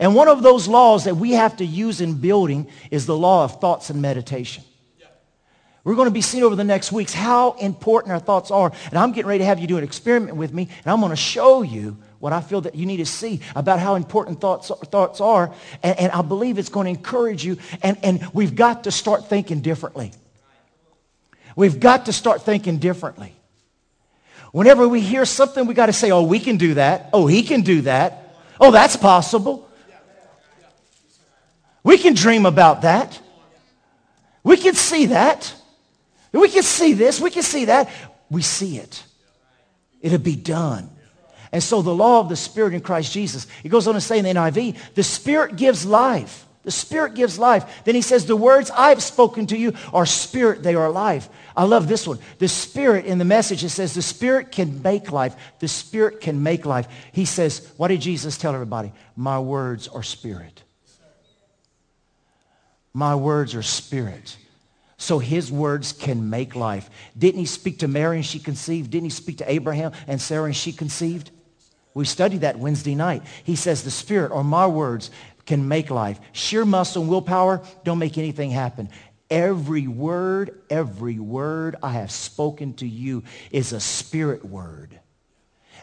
And 0.00 0.16
one 0.16 0.26
of 0.26 0.42
those 0.42 0.66
laws 0.66 1.04
that 1.04 1.16
we 1.16 1.32
have 1.32 1.56
to 1.58 1.64
use 1.64 2.00
in 2.00 2.14
building 2.14 2.68
is 2.90 3.06
the 3.06 3.16
law 3.16 3.44
of 3.44 3.60
thoughts 3.60 3.90
and 3.90 4.02
meditation. 4.02 4.64
We're 5.84 5.94
going 5.94 6.08
to 6.08 6.14
be 6.14 6.20
seeing 6.20 6.44
over 6.44 6.56
the 6.56 6.64
next 6.64 6.92
weeks 6.92 7.14
how 7.14 7.52
important 7.52 8.12
our 8.12 8.18
thoughts 8.18 8.50
are. 8.50 8.72
And 8.90 8.98
I'm 8.98 9.12
getting 9.12 9.28
ready 9.28 9.38
to 9.38 9.44
have 9.44 9.58
you 9.58 9.66
do 9.66 9.78
an 9.78 9.84
experiment 9.84 10.36
with 10.36 10.52
me. 10.52 10.68
And 10.84 10.92
I'm 10.92 11.00
going 11.00 11.10
to 11.10 11.16
show 11.16 11.62
you 11.62 11.96
what 12.18 12.32
I 12.32 12.40
feel 12.40 12.60
that 12.62 12.74
you 12.74 12.84
need 12.84 12.96
to 12.98 13.06
see 13.06 13.40
about 13.54 13.78
how 13.78 13.94
important 13.94 14.40
thoughts, 14.40 14.70
thoughts 14.86 15.20
are. 15.20 15.54
And, 15.82 15.98
and 15.98 16.12
I 16.12 16.22
believe 16.22 16.58
it's 16.58 16.68
going 16.68 16.84
to 16.86 16.90
encourage 16.90 17.44
you. 17.44 17.58
And, 17.82 17.96
and 18.02 18.28
we've 18.32 18.54
got 18.54 18.84
to 18.84 18.90
start 18.90 19.28
thinking 19.28 19.60
differently. 19.60 20.12
We've 21.54 21.78
got 21.78 22.06
to 22.06 22.12
start 22.12 22.42
thinking 22.42 22.78
differently. 22.78 23.34
Whenever 24.52 24.88
we 24.88 25.00
hear 25.00 25.24
something, 25.24 25.66
we 25.66 25.74
got 25.74 25.86
to 25.86 25.92
say, 25.92 26.10
oh, 26.10 26.22
we 26.22 26.38
can 26.38 26.56
do 26.56 26.74
that. 26.74 27.10
Oh, 27.12 27.26
he 27.26 27.42
can 27.42 27.62
do 27.62 27.82
that. 27.82 28.36
Oh, 28.60 28.70
that's 28.70 28.96
possible. 28.96 29.68
We 31.82 31.98
can 31.98 32.14
dream 32.14 32.46
about 32.46 32.82
that. 32.82 33.18
We 34.42 34.56
can 34.56 34.74
see 34.74 35.06
that. 35.06 35.54
We 36.32 36.48
can 36.48 36.62
see 36.62 36.92
this. 36.92 37.20
We 37.20 37.30
can 37.30 37.42
see 37.42 37.66
that. 37.66 37.90
We 38.30 38.42
see 38.42 38.78
it. 38.78 39.02
It'll 40.00 40.18
be 40.18 40.36
done. 40.36 40.90
And 41.52 41.62
so 41.62 41.82
the 41.82 41.94
law 41.94 42.20
of 42.20 42.28
the 42.28 42.36
Spirit 42.36 42.74
in 42.74 42.80
Christ 42.80 43.12
Jesus, 43.12 43.46
it 43.64 43.70
goes 43.70 43.88
on 43.88 43.94
to 43.94 44.00
say 44.00 44.18
in 44.18 44.24
the 44.24 44.34
NIV, 44.34 44.94
the 44.94 45.02
Spirit 45.02 45.56
gives 45.56 45.86
life. 45.86 46.46
The 46.64 46.70
Spirit 46.70 47.14
gives 47.14 47.38
life. 47.38 47.84
Then 47.84 47.94
he 47.94 48.02
says, 48.02 48.26
the 48.26 48.36
words 48.36 48.70
I've 48.70 49.02
spoken 49.02 49.46
to 49.46 49.56
you 49.56 49.72
are 49.94 50.04
spirit, 50.04 50.62
they 50.62 50.74
are 50.74 50.90
life. 50.90 51.28
I 51.56 51.64
love 51.64 51.88
this 51.88 52.06
one. 52.06 52.18
The 52.38 52.48
Spirit 52.48 53.06
in 53.06 53.16
the 53.16 53.24
message, 53.24 53.64
it 53.64 53.70
says 53.70 53.94
the 53.94 54.02
Spirit 54.02 54.52
can 54.52 54.82
make 54.82 55.10
life. 55.10 55.34
The 55.60 55.68
Spirit 55.68 56.20
can 56.20 56.42
make 56.42 56.66
life. 56.66 56.86
He 57.12 57.24
says, 57.24 57.72
what 57.78 57.88
did 57.88 58.02
Jesus 58.02 58.36
tell 58.36 58.52
everybody? 58.52 58.92
My 59.16 59.38
words 59.38 59.88
are 59.88 60.02
spirit. 60.02 60.62
My 62.92 63.14
words 63.14 63.54
are 63.54 63.62
spirit. 63.62 64.36
So 64.98 65.20
his 65.20 65.50
words 65.50 65.92
can 65.92 66.28
make 66.28 66.56
life. 66.56 66.90
Didn't 67.16 67.38
he 67.38 67.46
speak 67.46 67.78
to 67.78 67.88
Mary 67.88 68.16
and 68.16 68.26
she 68.26 68.40
conceived? 68.40 68.90
Didn't 68.90 69.04
he 69.04 69.10
speak 69.10 69.38
to 69.38 69.50
Abraham 69.50 69.92
and 70.08 70.20
Sarah 70.20 70.46
and 70.46 70.56
she 70.56 70.72
conceived? 70.72 71.30
We 71.94 72.04
studied 72.04 72.42
that 72.42 72.58
Wednesday 72.58 72.94
night. 72.94 73.22
He 73.44 73.56
says 73.56 73.84
the 73.84 73.90
Spirit 73.90 74.32
or 74.32 74.44
my 74.44 74.66
words 74.66 75.10
can 75.46 75.66
make 75.66 75.90
life. 75.90 76.20
Sheer 76.32 76.64
muscle 76.64 77.02
and 77.02 77.10
willpower 77.10 77.62
don't 77.84 77.98
make 77.98 78.18
anything 78.18 78.50
happen. 78.50 78.90
Every 79.30 79.86
word, 79.86 80.60
every 80.68 81.18
word 81.18 81.76
I 81.82 81.92
have 81.92 82.10
spoken 82.10 82.74
to 82.74 82.86
you 82.86 83.24
is 83.50 83.72
a 83.72 83.80
spirit 83.80 84.44
word. 84.44 84.98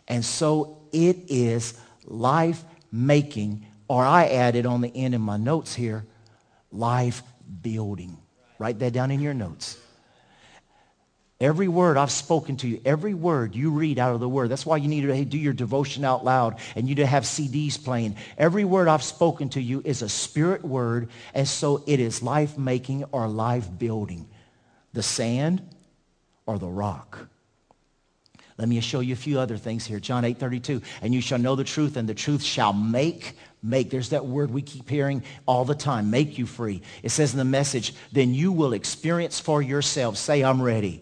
And 0.07 0.25
so 0.25 0.83
it 0.91 1.17
is 1.29 1.73
life 2.05 2.63
making, 2.91 3.65
or 3.87 4.03
I 4.03 4.27
added 4.27 4.65
on 4.65 4.81
the 4.81 4.95
end 4.95 5.15
in 5.15 5.21
my 5.21 5.37
notes 5.37 5.73
here, 5.73 6.05
life 6.71 7.23
building. 7.61 8.17
Write 8.59 8.79
that 8.79 8.93
down 8.93 9.11
in 9.11 9.19
your 9.19 9.33
notes. 9.33 9.77
Every 11.41 11.67
word 11.67 11.97
I've 11.97 12.11
spoken 12.11 12.55
to 12.57 12.67
you, 12.67 12.81
every 12.85 13.13
word 13.13 13.55
you 13.55 13.71
read 13.71 13.99
out 13.99 14.13
of 14.13 14.21
the 14.21 14.29
word. 14.29 14.49
That's 14.49 14.65
why 14.65 14.77
you 14.77 14.87
need 14.87 15.01
to 15.01 15.25
do 15.25 15.37
your 15.37 15.51
devotion 15.51 16.05
out 16.05 16.23
loud 16.23 16.59
and 16.77 16.87
you 16.87 16.95
to 16.95 17.05
have 17.05 17.23
CDs 17.23 17.83
playing. 17.83 18.15
Every 18.37 18.63
word 18.63 18.87
I've 18.87 19.03
spoken 19.03 19.49
to 19.49 19.61
you 19.61 19.81
is 19.83 20.01
a 20.01 20.07
spirit 20.07 20.63
word, 20.63 21.09
and 21.33 21.45
so 21.45 21.83
it 21.85 21.99
is 21.99 22.23
life 22.23 22.57
making 22.57 23.03
or 23.11 23.27
life 23.27 23.67
building. 23.77 24.29
The 24.93 25.03
sand 25.03 25.61
or 26.45 26.57
the 26.57 26.67
rock. 26.67 27.27
Let 28.57 28.69
me 28.69 28.79
show 28.79 29.01
you 29.01 29.13
a 29.13 29.17
few 29.17 29.39
other 29.39 29.57
things 29.57 29.85
here. 29.85 29.99
John 29.99 30.23
8, 30.23 30.37
32. 30.37 30.81
And 31.01 31.13
you 31.13 31.21
shall 31.21 31.39
know 31.39 31.55
the 31.55 31.65
truth, 31.65 31.97
and 31.97 32.07
the 32.07 32.13
truth 32.13 32.41
shall 32.41 32.71
make, 32.71 33.37
make. 33.61 33.89
There's 33.89 34.09
that 34.09 34.25
word 34.25 34.49
we 34.49 34.61
keep 34.61 34.89
hearing 34.89 35.23
all 35.45 35.65
the 35.65 35.75
time, 35.75 36.09
make 36.09 36.37
you 36.37 36.45
free. 36.45 36.81
It 37.03 37.09
says 37.09 37.33
in 37.33 37.37
the 37.37 37.43
message, 37.45 37.93
then 38.13 38.33
you 38.33 38.53
will 38.53 38.71
experience 38.71 39.41
for 39.41 39.61
yourselves. 39.61 40.19
Say, 40.19 40.41
I'm 40.41 40.61
ready. 40.61 41.01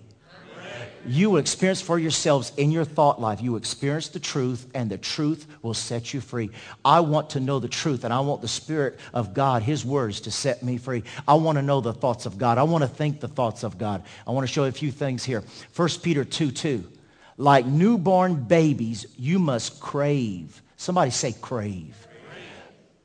You 1.05 1.31
will 1.31 1.37
experience 1.37 1.81
for 1.81 1.99
yourselves 1.99 2.53
in 2.55 2.71
your 2.71 2.85
thought 2.85 3.19
life. 3.19 3.41
You 3.41 3.57
experience 3.57 4.07
the 4.07 4.21
truth, 4.21 4.65
and 4.73 4.89
the 4.89 4.97
truth 4.97 5.45
will 5.61 5.73
set 5.73 6.13
you 6.13 6.21
free. 6.21 6.49
I 6.85 7.01
want 7.01 7.31
to 7.31 7.41
know 7.41 7.59
the 7.59 7.67
truth, 7.67 8.05
and 8.05 8.13
I 8.13 8.21
want 8.21 8.41
the 8.41 8.47
Spirit 8.47 8.99
of 9.13 9.33
God, 9.33 9.63
His 9.63 9.83
words, 9.83 10.21
to 10.21 10.31
set 10.31 10.63
me 10.63 10.77
free. 10.77 11.03
I 11.27 11.33
want 11.33 11.57
to 11.57 11.61
know 11.61 11.81
the 11.81 11.93
thoughts 11.93 12.25
of 12.25 12.37
God. 12.37 12.57
I 12.57 12.63
want 12.63 12.83
to 12.83 12.87
think 12.87 13.19
the 13.19 13.27
thoughts 13.27 13.63
of 13.63 13.77
God. 13.77 14.03
I 14.25 14.31
want 14.31 14.47
to 14.47 14.51
show 14.51 14.63
you 14.63 14.69
a 14.69 14.71
few 14.71 14.91
things 14.91 15.25
here. 15.25 15.43
1 15.75 15.89
Peter 16.01 16.23
2, 16.23 16.51
2. 16.51 16.89
Like 17.37 17.65
newborn 17.65 18.43
babies, 18.43 19.05
you 19.17 19.39
must 19.39 19.79
crave. 19.79 20.61
Somebody 20.77 21.11
say 21.11 21.33
crave. 21.41 21.95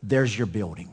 There's 0.03 0.37
your 0.37 0.47
building. 0.47 0.93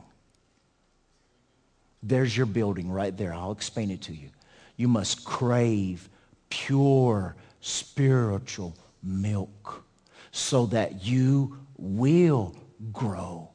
There's 2.02 2.36
your 2.36 2.46
building 2.46 2.90
right 2.90 3.16
there. 3.16 3.34
I'll 3.34 3.52
explain 3.52 3.90
it 3.90 4.02
to 4.02 4.14
you. 4.14 4.30
You 4.76 4.88
must 4.88 5.24
crave 5.24 6.08
pure 6.50 7.36
spiritual 7.60 8.76
milk 9.02 9.84
so 10.30 10.66
that 10.66 11.04
you 11.04 11.58
will 11.76 12.54
grow. 12.92 13.50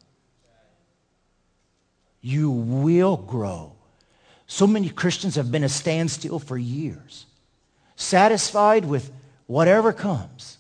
You 2.22 2.52
will 2.52 3.18
grow. 3.18 3.74
So 4.48 4.68
many 4.68 4.90
Christians 4.90 5.36
have 5.36 5.52
been 5.52 5.64
a 5.64 5.70
standstill 5.70 6.40
for 6.40 6.58
years, 6.58 7.26
satisfied 7.96 8.86
with 8.86 9.12
whatever 9.52 9.92
comes. 9.92 10.58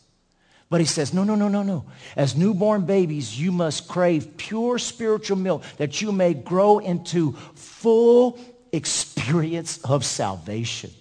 But 0.70 0.82
he 0.82 0.86
says, 0.86 1.14
no, 1.14 1.24
no, 1.24 1.36
no, 1.36 1.48
no, 1.48 1.64
no. 1.64 1.86
As 2.16 2.36
newborn 2.36 2.86
babies, 2.86 3.40
you 3.40 3.52
must 3.52 3.88
crave 3.88 4.36
pure 4.38 4.78
spiritual 4.78 5.38
milk 5.38 5.64
that 5.78 6.02
you 6.02 6.12
may 6.12 6.34
grow 6.34 6.80
into 6.80 7.34
full 7.56 8.38
experience 8.72 9.80
of 9.84 10.06
salvation. 10.06 10.92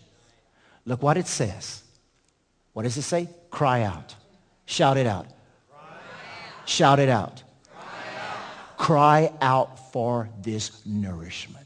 Look 0.84 1.02
what 1.02 1.16
it 1.16 1.26
says. 1.26 1.82
What 2.72 2.84
does 2.84 2.96
it 2.96 3.02
say? 3.02 3.28
Cry 3.50 3.82
out. 3.82 4.14
Shout 4.66 4.96
it 4.96 5.06
out. 5.06 5.26
Shout 6.66 7.00
it 7.00 7.08
out. 7.08 7.42
Cry 8.76 9.32
out 9.40 9.92
for 9.92 10.28
this 10.40 10.84
nourishment. 10.86 11.59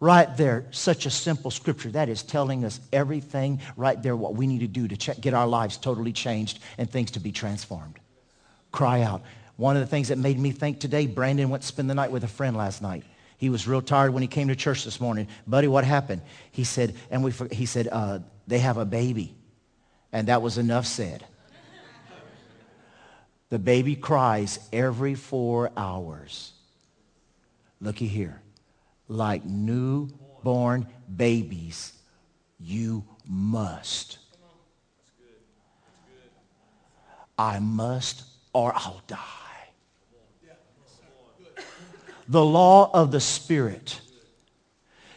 Right 0.00 0.36
there, 0.36 0.64
such 0.70 1.06
a 1.06 1.10
simple 1.10 1.50
scripture. 1.50 1.90
That 1.90 2.08
is 2.08 2.22
telling 2.22 2.64
us 2.64 2.78
everything 2.92 3.60
right 3.76 4.00
there, 4.00 4.14
what 4.14 4.36
we 4.36 4.46
need 4.46 4.60
to 4.60 4.68
do 4.68 4.86
to 4.86 4.96
check, 4.96 5.20
get 5.20 5.34
our 5.34 5.46
lives 5.46 5.76
totally 5.76 6.12
changed 6.12 6.60
and 6.78 6.88
things 6.88 7.12
to 7.12 7.20
be 7.20 7.32
transformed. 7.32 7.98
Cry 8.70 9.02
out. 9.02 9.22
One 9.56 9.76
of 9.76 9.80
the 9.80 9.88
things 9.88 10.08
that 10.08 10.18
made 10.18 10.38
me 10.38 10.52
think 10.52 10.78
today, 10.78 11.08
Brandon 11.08 11.50
went 11.50 11.62
to 11.62 11.68
spend 11.68 11.90
the 11.90 11.96
night 11.96 12.12
with 12.12 12.22
a 12.22 12.28
friend 12.28 12.56
last 12.56 12.80
night. 12.80 13.02
He 13.38 13.50
was 13.50 13.66
real 13.66 13.82
tired 13.82 14.12
when 14.12 14.22
he 14.22 14.28
came 14.28 14.48
to 14.48 14.56
church 14.56 14.84
this 14.84 15.00
morning. 15.00 15.26
Buddy, 15.48 15.66
what 15.66 15.82
happened? 15.84 16.22
He 16.52 16.62
said, 16.62 16.94
and 17.10 17.24
we, 17.24 17.32
he 17.50 17.66
said, 17.66 17.88
uh, 17.90 18.20
they 18.46 18.60
have 18.60 18.76
a 18.76 18.84
baby. 18.84 19.34
And 20.12 20.28
that 20.28 20.42
was 20.42 20.58
enough 20.58 20.86
said. 20.86 21.24
The 23.50 23.58
baby 23.58 23.96
cries 23.96 24.60
every 24.72 25.14
four 25.16 25.72
hours. 25.76 26.52
Looky 27.80 28.06
here 28.06 28.42
like 29.08 29.44
newborn 29.44 30.86
babies, 31.14 31.92
you 32.60 33.04
must. 33.26 34.18
I 37.38 37.58
must 37.60 38.24
or 38.52 38.72
I'll 38.74 39.02
die. 39.06 39.24
The 42.28 42.44
law 42.44 42.90
of 42.92 43.10
the 43.10 43.20
Spirit. 43.20 44.00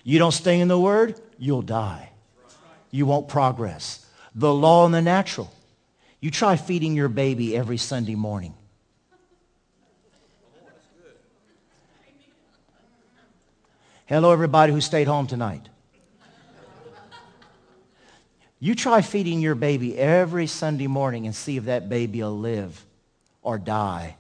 You 0.03 0.17
don't 0.17 0.31
stay 0.31 0.59
in 0.59 0.69
the 0.69 0.79
Word, 0.79 1.19
you'll 1.37 1.61
die. 1.61 2.09
You 2.89 3.05
won't 3.05 3.27
progress. 3.27 4.05
The 4.33 4.53
law 4.53 4.85
in 4.85 4.93
the 4.93 5.01
natural. 5.01 5.51
You 6.21 6.31
try 6.31 6.55
feeding 6.55 6.95
your 6.95 7.09
baby 7.09 7.57
every 7.57 7.77
Sunday 7.77 8.15
morning. 8.15 8.53
Hello, 14.11 14.33
everybody 14.33 14.73
who 14.73 14.81
stayed 14.81 15.07
home 15.07 15.25
tonight. 15.25 15.69
You 18.59 18.75
try 18.75 19.01
feeding 19.01 19.39
your 19.39 19.55
baby 19.55 19.97
every 19.97 20.47
Sunday 20.47 20.87
morning 20.87 21.27
and 21.27 21.33
see 21.33 21.55
if 21.55 21.63
that 21.63 21.87
baby 21.87 22.21
will 22.21 22.37
live 22.37 22.85
or 23.41 23.57
die 23.57 24.17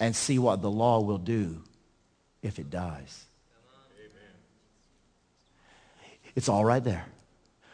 and 0.00 0.16
see 0.16 0.38
what 0.38 0.62
the 0.62 0.70
law 0.70 1.00
will 1.00 1.18
do 1.18 1.62
if 2.40 2.58
it 2.58 2.70
dies. 2.70 3.26
It's 6.34 6.48
all 6.48 6.64
right 6.64 6.82
there. 6.82 7.04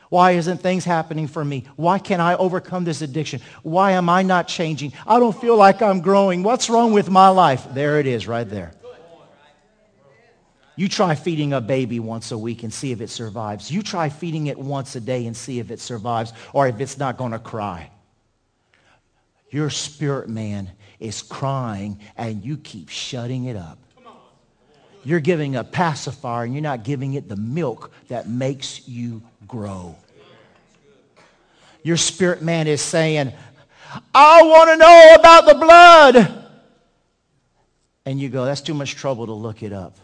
Why 0.09 0.33
isn't 0.33 0.59
things 0.59 0.85
happening 0.85 1.29
for 1.29 1.45
me? 1.45 1.67
Why 1.77 2.01
can't 2.01 2.21
I 2.21 2.35
overcome 2.35 2.83
this 2.83 3.01
addiction? 3.01 3.43
Why 3.63 3.93
am 3.93 4.09
I 4.09 4.23
not 4.23 4.49
changing? 4.49 4.93
I 5.07 5.21
don't 5.21 5.41
feel 5.41 5.57
like 5.57 5.83
I'm 5.83 6.01
growing. 6.01 6.43
What's 6.43 6.69
wrong 6.69 6.93
with 6.93 7.09
my 7.09 7.29
life? 7.29 7.65
There 7.75 8.01
it 8.01 8.09
is 8.09 8.27
right 8.27 8.49
there. 8.51 8.73
You 10.75 10.89
try 10.89 11.15
feeding 11.15 11.53
a 11.53 11.61
baby 11.61 12.01
once 12.01 12.33
a 12.33 12.39
week 12.39 12.63
and 12.63 12.73
see 12.73 12.93
if 12.93 13.01
it 13.01 13.11
survives. 13.11 13.71
You 13.71 13.83
try 13.83 14.09
feeding 14.09 14.47
it 14.47 14.59
once 14.59 14.97
a 14.97 15.01
day 15.01 15.27
and 15.27 15.37
see 15.37 15.59
if 15.59 15.71
it 15.71 15.81
survives 15.81 16.33
or 16.53 16.67
if 16.67 16.81
it's 16.81 16.97
not 16.97 17.19
going 17.19 17.33
to 17.33 17.39
cry. 17.39 17.91
Your 19.51 19.69
spirit 19.69 20.31
man 20.31 20.71
is 20.99 21.21
crying 21.21 22.01
and 22.17 22.43
you 22.43 22.57
keep 22.57 22.89
shutting 22.89 23.45
it 23.45 23.57
up. 23.57 23.79
You're 25.05 25.21
giving 25.21 25.57
a 25.57 25.65
pacifier 25.65 26.45
and 26.45 26.55
you're 26.55 26.63
not 26.63 26.85
giving 26.85 27.15
it 27.15 27.29
the 27.29 27.37
milk 27.37 27.93
that 28.09 28.29
makes 28.29 28.89
you 28.89 29.23
grow. 29.47 29.97
Your 31.83 31.97
spirit 31.97 32.41
man 32.41 32.67
is 32.67 32.81
saying, 32.81 33.33
I 34.15 34.43
want 34.43 34.71
to 34.71 34.77
know 34.77 35.15
about 35.19 35.47
the 35.47 35.55
blood. 35.55 36.45
And 38.07 38.21
you 38.21 38.29
go, 38.29 38.45
that's 38.45 38.61
too 38.61 38.75
much 38.75 38.95
trouble 38.95 39.27
to 39.27 39.33
look 39.33 39.63
it 39.63 39.73
up. 39.73 39.97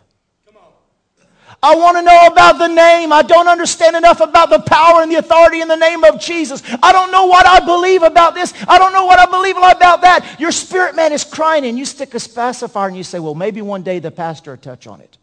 I 1.63 1.75
want 1.75 1.97
to 1.97 2.03
know 2.03 2.27
about 2.27 2.59
the 2.59 2.69
name. 2.69 3.13
I 3.13 3.23
don't 3.23 3.49
understand 3.49 3.97
enough 3.97 4.21
about 4.21 4.51
the 4.51 4.61
power 4.61 5.03
and 5.03 5.11
the 5.11 5.17
authority 5.17 5.61
in 5.61 5.69
the 5.69 5.77
name 5.77 6.05
of 6.05 6.21
Jesus. 6.21 6.63
I 6.83 6.93
don't 6.93 7.11
know 7.11 7.27
what 7.27 7.47
I 7.47 7.61
believe 7.65 8.03
about 8.03 8.35
this. 8.35 8.55
I 8.69 8.79
don't 8.79 8.93
know 8.93 9.07
what 9.07 9.19
I 9.19 9.27
believe 9.27 9.57
about 9.57 10.03
that. 10.03 10.37
Your 10.39 10.53
spirit 10.53 10.95
man 10.95 11.13
is 11.13 11.25
crying 11.25 11.65
and 11.67 11.79
you 11.79 11.85
stick 11.85 12.15
a 12.15 12.21
pacifier 12.21 12.89
and 12.89 12.97
you 12.97 13.03
say, 13.03 13.19
well, 13.19 13.35
maybe 13.35 13.63
one 13.63 13.83
day 13.83 13.99
the 13.99 14.11
pastor 14.11 14.53
will 14.53 14.59
touch 14.59 14.87
on 14.87 15.01
it. 15.01 15.17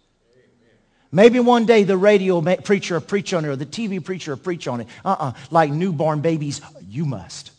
Maybe 1.11 1.39
one 1.39 1.65
day 1.65 1.83
the 1.83 1.95
radio 1.95 2.41
preacher 2.57 2.95
will 2.95 3.01
preach 3.01 3.33
on 3.33 3.45
it 3.45 3.47
or 3.47 3.55
the 3.55 3.65
TV 3.65 4.03
preacher 4.03 4.31
will 4.31 4.37
preach 4.37 4.67
on 4.67 4.81
it. 4.81 4.87
Uh-uh. 5.05 5.31
Like 5.51 5.71
newborn 5.71 6.19
babies, 6.21 6.59
you 6.89 7.05
must. 7.05 7.51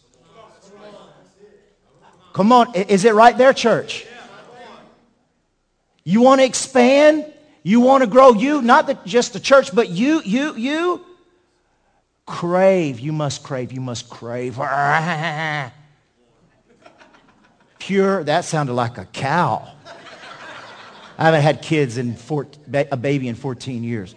Come 2.35 2.53
on. 2.53 2.75
Is 2.75 3.07
it 3.07 3.15
right 3.15 3.39
there, 3.39 3.55
church? 3.55 4.07
You 6.05 6.21
want 6.21 6.43
to 6.43 6.45
expand? 6.45 7.33
You 7.67 7.81
want 7.81 8.05
to 8.05 8.07
grow 8.07 8.33
you, 8.33 8.63
not 8.63 8.87
the, 8.87 8.97
just 9.05 9.33
the 9.33 9.41
church, 9.41 9.75
but 9.75 9.89
you, 9.89 10.23
you, 10.25 10.55
you. 10.55 11.05
Crave. 12.25 13.01
You 13.01 13.11
must 13.13 13.43
crave. 13.43 13.73
You 13.73 13.81
must 13.81 14.09
crave. 14.09 14.55
Pure. 17.81 18.23
That 18.23 18.45
sounded 18.45 18.73
like 18.73 18.99
a 18.99 19.05
cow. 19.07 19.67
I 21.19 21.25
haven't 21.25 21.41
had 21.41 21.61
kids 21.61 21.99
in 21.99 22.15
four, 22.15 22.47
a 22.73 22.97
baby 22.97 23.27
in 23.27 23.35
14 23.35 23.83
years. 23.83 24.15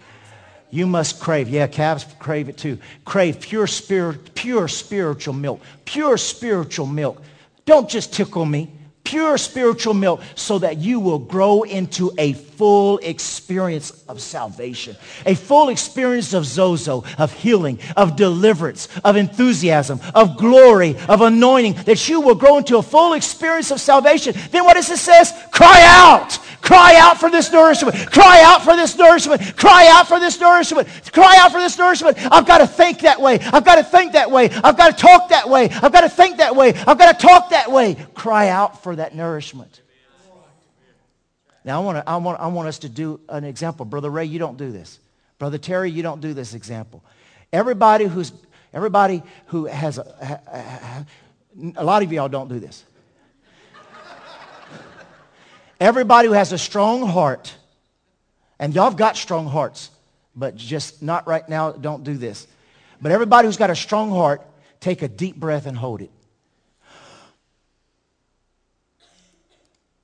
You 0.70 0.86
must 0.86 1.18
crave. 1.18 1.48
Yeah, 1.48 1.66
calves 1.66 2.06
crave 2.20 2.48
it 2.48 2.56
too. 2.56 2.78
Crave 3.04 3.40
pure 3.40 3.66
spirit, 3.66 4.32
pure 4.36 4.68
spiritual 4.68 5.34
milk. 5.34 5.60
Pure 5.86 6.18
spiritual 6.18 6.86
milk. 6.86 7.20
Don't 7.64 7.88
just 7.88 8.14
tickle 8.14 8.44
me. 8.44 8.70
Pure 9.04 9.38
spiritual 9.38 9.94
milk 9.94 10.20
so 10.34 10.58
that 10.58 10.78
you 10.78 11.00
will 11.00 11.18
grow 11.18 11.62
into 11.62 12.12
a 12.18 12.34
full 12.34 12.98
experience 12.98 14.04
of 14.08 14.20
salvation, 14.20 14.94
a 15.24 15.34
full 15.34 15.70
experience 15.70 16.34
of 16.34 16.44
sozo, 16.44 17.06
of 17.18 17.32
healing, 17.32 17.78
of 17.96 18.16
deliverance, 18.16 18.88
of 19.02 19.16
enthusiasm, 19.16 20.00
of 20.14 20.36
glory, 20.36 20.96
of 21.08 21.22
anointing, 21.22 21.72
that 21.84 22.08
you 22.08 22.20
will 22.20 22.34
grow 22.34 22.58
into 22.58 22.76
a 22.76 22.82
full 22.82 23.14
experience 23.14 23.70
of 23.70 23.80
salvation. 23.80 24.34
Then 24.50 24.64
what 24.64 24.74
does 24.74 24.90
it 24.90 24.98
says? 24.98 25.32
Cry 25.50 25.82
out. 25.86 26.38
Cry 26.60 26.96
out 26.98 27.18
for 27.18 27.30
this 27.30 27.50
nourishment. 27.50 28.10
Cry 28.10 28.42
out 28.44 28.62
for 28.62 28.76
this 28.76 28.96
nourishment. 28.96 29.56
Cry 29.56 29.88
out 29.90 30.06
for 30.06 30.20
this 30.20 30.38
nourishment. 30.38 30.88
Cry 31.12 31.36
out 31.38 31.52
for 31.52 31.58
this 31.58 31.76
nourishment. 31.78 32.18
I've 32.30 32.46
got 32.46 32.58
to 32.58 32.66
think 32.66 33.00
that 33.00 33.20
way. 33.20 33.38
I've 33.40 33.64
got 33.64 33.76
to 33.76 33.84
think 33.84 34.12
that 34.12 34.30
way. 34.30 34.50
I've 34.50 34.76
got 34.76 34.96
to 34.96 35.02
talk 35.02 35.30
that 35.30 35.48
way. 35.48 35.70
I've 35.70 35.92
got 35.92 36.02
to 36.02 36.08
think 36.08 36.38
that 36.38 36.54
way. 36.54 36.74
I've 36.86 36.98
got 36.98 37.18
to 37.18 37.26
talk 37.26 37.50
that 37.50 37.72
way. 37.72 37.96
Cry 38.14 38.48
out 38.48 38.82
for 38.82 38.96
that 38.96 39.14
nourishment. 39.14 39.80
Now, 41.64 41.80
I 41.80 41.84
want, 41.84 41.98
to, 41.98 42.08
I, 42.08 42.16
want, 42.16 42.40
I 42.40 42.46
want 42.46 42.68
us 42.68 42.78
to 42.80 42.88
do 42.88 43.20
an 43.28 43.44
example. 43.44 43.84
Brother 43.84 44.10
Ray, 44.10 44.24
you 44.24 44.38
don't 44.38 44.56
do 44.56 44.70
this. 44.72 44.98
Brother 45.38 45.58
Terry, 45.58 45.90
you 45.90 46.02
don't 46.02 46.20
do 46.20 46.34
this 46.34 46.54
example. 46.54 47.02
Everybody 47.52 48.06
who's, 48.06 48.32
everybody 48.72 49.22
who 49.46 49.66
has, 49.66 49.98
a, 49.98 51.06
a 51.76 51.84
lot 51.84 52.02
of 52.02 52.12
y'all 52.12 52.28
don't 52.28 52.48
do 52.48 52.60
this. 52.60 52.84
Everybody 55.80 56.28
who 56.28 56.34
has 56.34 56.52
a 56.52 56.58
strong 56.58 57.08
heart, 57.08 57.54
and 58.58 58.74
y'all 58.74 58.84
have 58.84 58.98
got 58.98 59.16
strong 59.16 59.46
hearts, 59.46 59.90
but 60.36 60.54
just 60.54 61.02
not 61.02 61.26
right 61.26 61.48
now, 61.48 61.72
don't 61.72 62.04
do 62.04 62.18
this. 62.18 62.46
But 63.00 63.12
everybody 63.12 63.48
who's 63.48 63.56
got 63.56 63.70
a 63.70 63.74
strong 63.74 64.10
heart, 64.10 64.42
take 64.78 65.00
a 65.00 65.08
deep 65.08 65.36
breath 65.36 65.64
and 65.64 65.76
hold 65.76 66.02
it. 66.02 66.10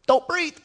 Don't 0.07 0.27
breathe. 0.27 0.57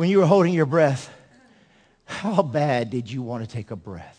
When 0.00 0.08
you 0.08 0.16
were 0.16 0.26
holding 0.26 0.54
your 0.54 0.64
breath, 0.64 1.10
how 2.06 2.40
bad 2.40 2.88
did 2.88 3.10
you 3.10 3.20
want 3.20 3.46
to 3.46 3.50
take 3.54 3.70
a 3.70 3.76
breath? 3.76 4.18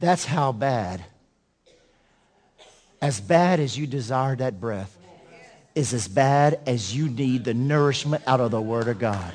That's 0.00 0.24
how 0.24 0.50
bad. 0.50 1.04
As 3.02 3.20
bad 3.20 3.60
as 3.60 3.76
you 3.76 3.86
desire 3.86 4.36
that 4.36 4.58
breath 4.58 4.96
is 5.74 5.92
as 5.92 6.08
bad 6.08 6.60
as 6.66 6.96
you 6.96 7.10
need 7.10 7.44
the 7.44 7.52
nourishment 7.52 8.24
out 8.26 8.40
of 8.40 8.50
the 8.50 8.62
Word 8.62 8.88
of 8.88 8.98
God. 8.98 9.34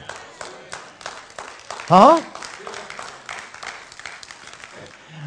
Huh? 1.85 2.21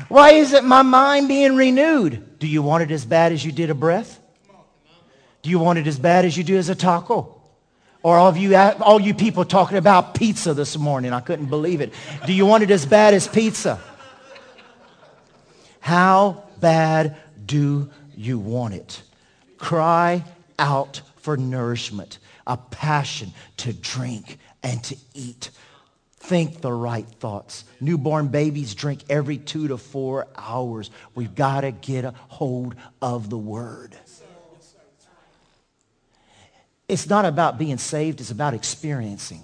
Why 0.09 0.33
isn't 0.33 0.65
my 0.65 0.83
mind 0.83 1.29
being 1.29 1.55
renewed? 1.55 2.41
Do 2.41 2.49
you 2.49 2.61
want 2.61 2.83
it 2.83 2.91
as 2.91 3.05
bad 3.05 3.31
as 3.31 3.45
you 3.45 3.53
did 3.53 3.71
a 3.71 3.75
breath? 3.75 4.19
Do 5.43 5.51
you 5.51 5.61
want 5.61 5.79
it 5.79 5.87
as 5.87 5.97
bad 5.97 6.25
as 6.25 6.37
you 6.37 6.43
do 6.43 6.57
as 6.57 6.69
a 6.69 6.75
taco? 6.75 7.39
Or 8.03 8.17
all 8.19 8.29
of 8.29 8.37
you, 8.37 8.57
uh, 8.57 8.77
all 8.81 9.01
you 9.01 9.15
people 9.15 9.45
talking 9.45 9.79
about 9.79 10.15
pizza 10.15 10.55
this 10.55 10.77
morning. 10.77 11.13
I 11.13 11.21
couldn't 11.21 11.47
believe 11.47 11.81
it. 11.81 11.93
Do 12.27 12.33
you 12.33 12.47
want 12.47 12.63
it 12.63 12.71
as 12.71 12.85
bad 12.85 13.15
as 13.15 13.29
pizza? 13.29 13.81
How 15.81 16.45
bad 16.61 17.17
do 17.45 17.91
you 18.17 18.39
want 18.39 18.75
it? 18.75 19.03
Cry 19.59 20.25
out 20.59 21.01
for 21.17 21.37
nourishment, 21.37 22.19
a 22.47 22.57
passion 22.57 23.33
to 23.59 23.73
drink 23.73 24.39
and 24.63 24.83
to 24.85 24.97
eat 25.15 25.51
think 26.23 26.61
the 26.61 26.73
right 26.73 27.07
thoughts. 27.07 27.65
Newborn 27.81 28.29
babies 28.29 28.75
drink 28.75 29.01
every 29.11 29.39
two 29.39 29.69
to 29.69 29.77
four 29.77 30.29
hours. 30.37 30.91
We've 31.15 31.35
got 31.35 31.63
to 31.63 31.73
get 31.73 32.05
a 32.05 32.15
hold 32.29 32.77
of 33.01 33.29
the 33.29 33.39
word. 33.39 33.97
It's 36.93 37.09
not 37.09 37.25
about 37.25 37.57
being 37.57 37.79
saved, 37.79 38.21
it's 38.21 38.31
about 38.31 38.53
experiencing. 38.53 39.43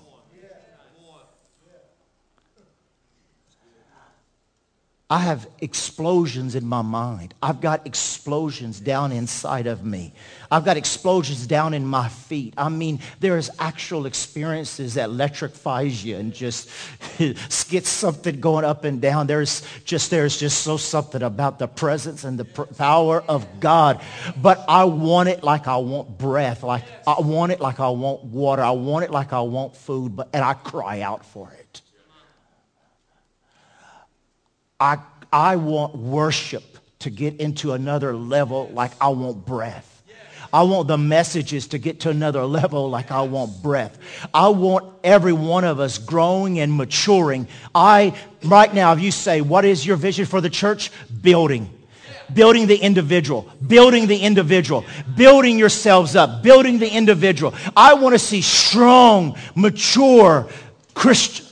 I 5.10 5.20
have 5.20 5.48
explosions 5.62 6.54
in 6.54 6.66
my 6.66 6.82
mind. 6.82 7.32
I've 7.42 7.62
got 7.62 7.86
explosions 7.86 8.78
down 8.78 9.10
inside 9.10 9.66
of 9.66 9.82
me. 9.82 10.12
I've 10.50 10.66
got 10.66 10.76
explosions 10.76 11.46
down 11.46 11.72
in 11.72 11.86
my 11.86 12.10
feet. 12.10 12.52
I 12.58 12.68
mean, 12.68 13.00
there's 13.18 13.48
actual 13.58 14.04
experiences 14.04 14.94
that 14.94 15.04
electrifies 15.04 16.04
you 16.04 16.16
and 16.16 16.34
just 16.34 16.68
gets 17.70 17.88
something 17.88 18.38
going 18.38 18.66
up 18.66 18.84
and 18.84 19.00
down. 19.00 19.26
There's 19.26 19.62
just, 19.86 20.10
there's 20.10 20.36
just 20.36 20.60
so 20.60 20.76
something 20.76 21.22
about 21.22 21.58
the 21.58 21.68
presence 21.68 22.24
and 22.24 22.38
the 22.38 22.44
power 22.44 23.24
of 23.28 23.60
God. 23.60 24.02
But 24.36 24.62
I 24.68 24.84
want 24.84 25.30
it 25.30 25.42
like 25.42 25.68
I 25.68 25.78
want 25.78 26.18
breath. 26.18 26.62
Like 26.62 26.84
I 27.06 27.18
want 27.20 27.50
it 27.52 27.60
like 27.60 27.80
I 27.80 27.88
want 27.88 28.24
water. 28.24 28.62
I 28.62 28.72
want 28.72 29.06
it 29.06 29.10
like 29.10 29.32
I 29.32 29.40
want 29.40 29.74
food. 29.74 30.16
But, 30.16 30.28
and 30.34 30.44
I 30.44 30.52
cry 30.52 31.00
out 31.00 31.24
for 31.24 31.50
it. 31.58 31.67
I, 34.80 34.98
I 35.32 35.56
want 35.56 35.96
worship 35.96 36.62
to 37.00 37.10
get 37.10 37.40
into 37.40 37.72
another 37.72 38.14
level 38.14 38.70
like 38.72 38.92
I 39.00 39.08
want 39.08 39.44
breath. 39.44 40.02
I 40.52 40.62
want 40.62 40.88
the 40.88 40.96
messages 40.96 41.68
to 41.68 41.78
get 41.78 42.00
to 42.00 42.10
another 42.10 42.44
level 42.46 42.88
like 42.88 43.10
I 43.10 43.22
want 43.22 43.60
breath. 43.60 43.98
I 44.32 44.48
want 44.48 44.94
every 45.02 45.32
one 45.32 45.64
of 45.64 45.80
us 45.80 45.98
growing 45.98 46.60
and 46.60 46.72
maturing. 46.72 47.48
I, 47.74 48.14
right 48.44 48.72
now, 48.72 48.92
if 48.92 49.00
you 49.00 49.10
say, 49.10 49.40
what 49.40 49.64
is 49.64 49.84
your 49.84 49.96
vision 49.96 50.26
for 50.26 50.40
the 50.40 50.50
church? 50.50 50.92
Building. 51.22 51.74
Building 52.32 52.66
the 52.66 52.76
individual, 52.76 53.50
building 53.66 54.06
the 54.06 54.18
individual, 54.18 54.84
building 55.16 55.58
yourselves 55.58 56.14
up, 56.14 56.42
building 56.42 56.78
the 56.78 56.88
individual. 56.88 57.54
I 57.74 57.94
want 57.94 58.14
to 58.14 58.18
see 58.18 58.42
strong, 58.42 59.38
mature 59.54 60.46
Christians 60.92 61.47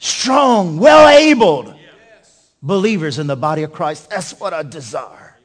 strong, 0.00 0.78
well-abled 0.78 1.74
believers 2.60 3.20
in 3.20 3.28
the 3.28 3.36
body 3.36 3.62
of 3.62 3.72
Christ. 3.72 4.10
That's 4.10 4.38
what 4.40 4.52
I 4.52 4.64
desire. 4.64 5.36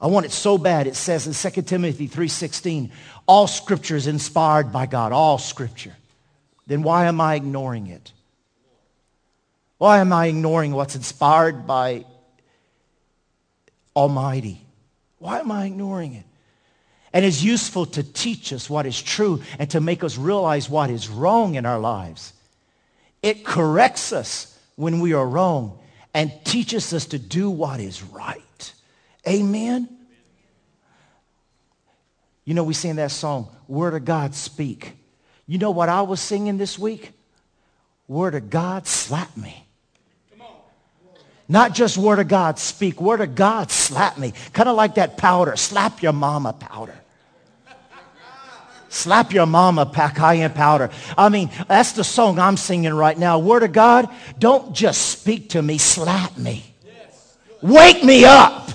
I 0.00 0.08
want 0.08 0.26
it 0.26 0.32
so 0.32 0.58
bad. 0.58 0.86
It 0.86 0.96
says 0.96 1.26
in 1.26 1.52
2 1.52 1.62
Timothy 1.62 2.08
3.16, 2.08 2.90
all 3.26 3.46
scripture 3.46 3.96
is 3.96 4.06
inspired 4.06 4.72
by 4.72 4.86
God, 4.86 5.12
all 5.12 5.38
scripture. 5.38 5.94
Then 6.66 6.82
why 6.82 7.06
am 7.06 7.20
I 7.20 7.36
ignoring 7.36 7.86
it? 7.86 8.12
Why 9.78 10.00
am 10.00 10.12
I 10.12 10.26
ignoring 10.26 10.72
what's 10.72 10.94
inspired 10.96 11.66
by 11.66 12.04
Almighty? 13.96 14.60
Why 15.18 15.40
am 15.40 15.50
I 15.50 15.64
ignoring 15.66 16.14
it? 16.14 16.24
And 17.14 17.24
it's 17.24 17.42
useful 17.42 17.86
to 17.86 18.02
teach 18.02 18.52
us 18.52 18.68
what 18.68 18.86
is 18.86 19.00
true 19.00 19.40
and 19.58 19.70
to 19.70 19.80
make 19.80 20.04
us 20.04 20.18
realize 20.18 20.68
what 20.68 20.90
is 20.90 21.08
wrong 21.08 21.54
in 21.54 21.64
our 21.64 21.78
lives. 21.78 22.33
It 23.24 23.42
corrects 23.42 24.12
us 24.12 24.54
when 24.76 25.00
we 25.00 25.14
are 25.14 25.26
wrong 25.26 25.78
and 26.12 26.30
teaches 26.44 26.92
us 26.92 27.06
to 27.06 27.18
do 27.18 27.48
what 27.48 27.80
is 27.80 28.02
right. 28.02 28.72
Amen? 29.26 29.88
You 32.44 32.52
know, 32.52 32.64
we 32.64 32.74
sing 32.74 32.96
that 32.96 33.12
song, 33.12 33.48
Word 33.66 33.94
of 33.94 34.04
God 34.04 34.34
Speak. 34.34 34.92
You 35.46 35.56
know 35.56 35.70
what 35.70 35.88
I 35.88 36.02
was 36.02 36.20
singing 36.20 36.58
this 36.58 36.78
week? 36.78 37.12
Word 38.08 38.34
of 38.34 38.50
God 38.50 38.86
slap 38.86 39.34
me. 39.38 39.66
Not 41.48 41.74
just 41.74 41.96
word 41.96 42.18
of 42.18 42.28
God 42.28 42.58
speak, 42.58 43.00
word 43.00 43.22
of 43.22 43.34
God 43.34 43.70
slap 43.70 44.18
me. 44.18 44.32
Kind 44.52 44.68
of 44.68 44.76
like 44.76 44.96
that 44.96 45.16
powder, 45.16 45.56
slap 45.56 46.02
your 46.02 46.12
mama 46.12 46.52
powder. 46.52 46.98
Slap 48.94 49.32
your 49.32 49.46
mama, 49.46 49.90
cayenne 49.92 50.52
powder. 50.52 50.88
I 51.18 51.28
mean, 51.28 51.50
that's 51.66 51.92
the 51.92 52.04
song 52.04 52.38
I'm 52.38 52.56
singing 52.56 52.94
right 52.94 53.18
now. 53.18 53.40
Word 53.40 53.64
of 53.64 53.72
God, 53.72 54.08
don't 54.38 54.72
just 54.72 55.10
speak 55.10 55.48
to 55.50 55.62
me, 55.62 55.78
slap 55.78 56.38
me. 56.38 56.64
Wake 57.60 58.04
me 58.04 58.24
up. 58.24 58.70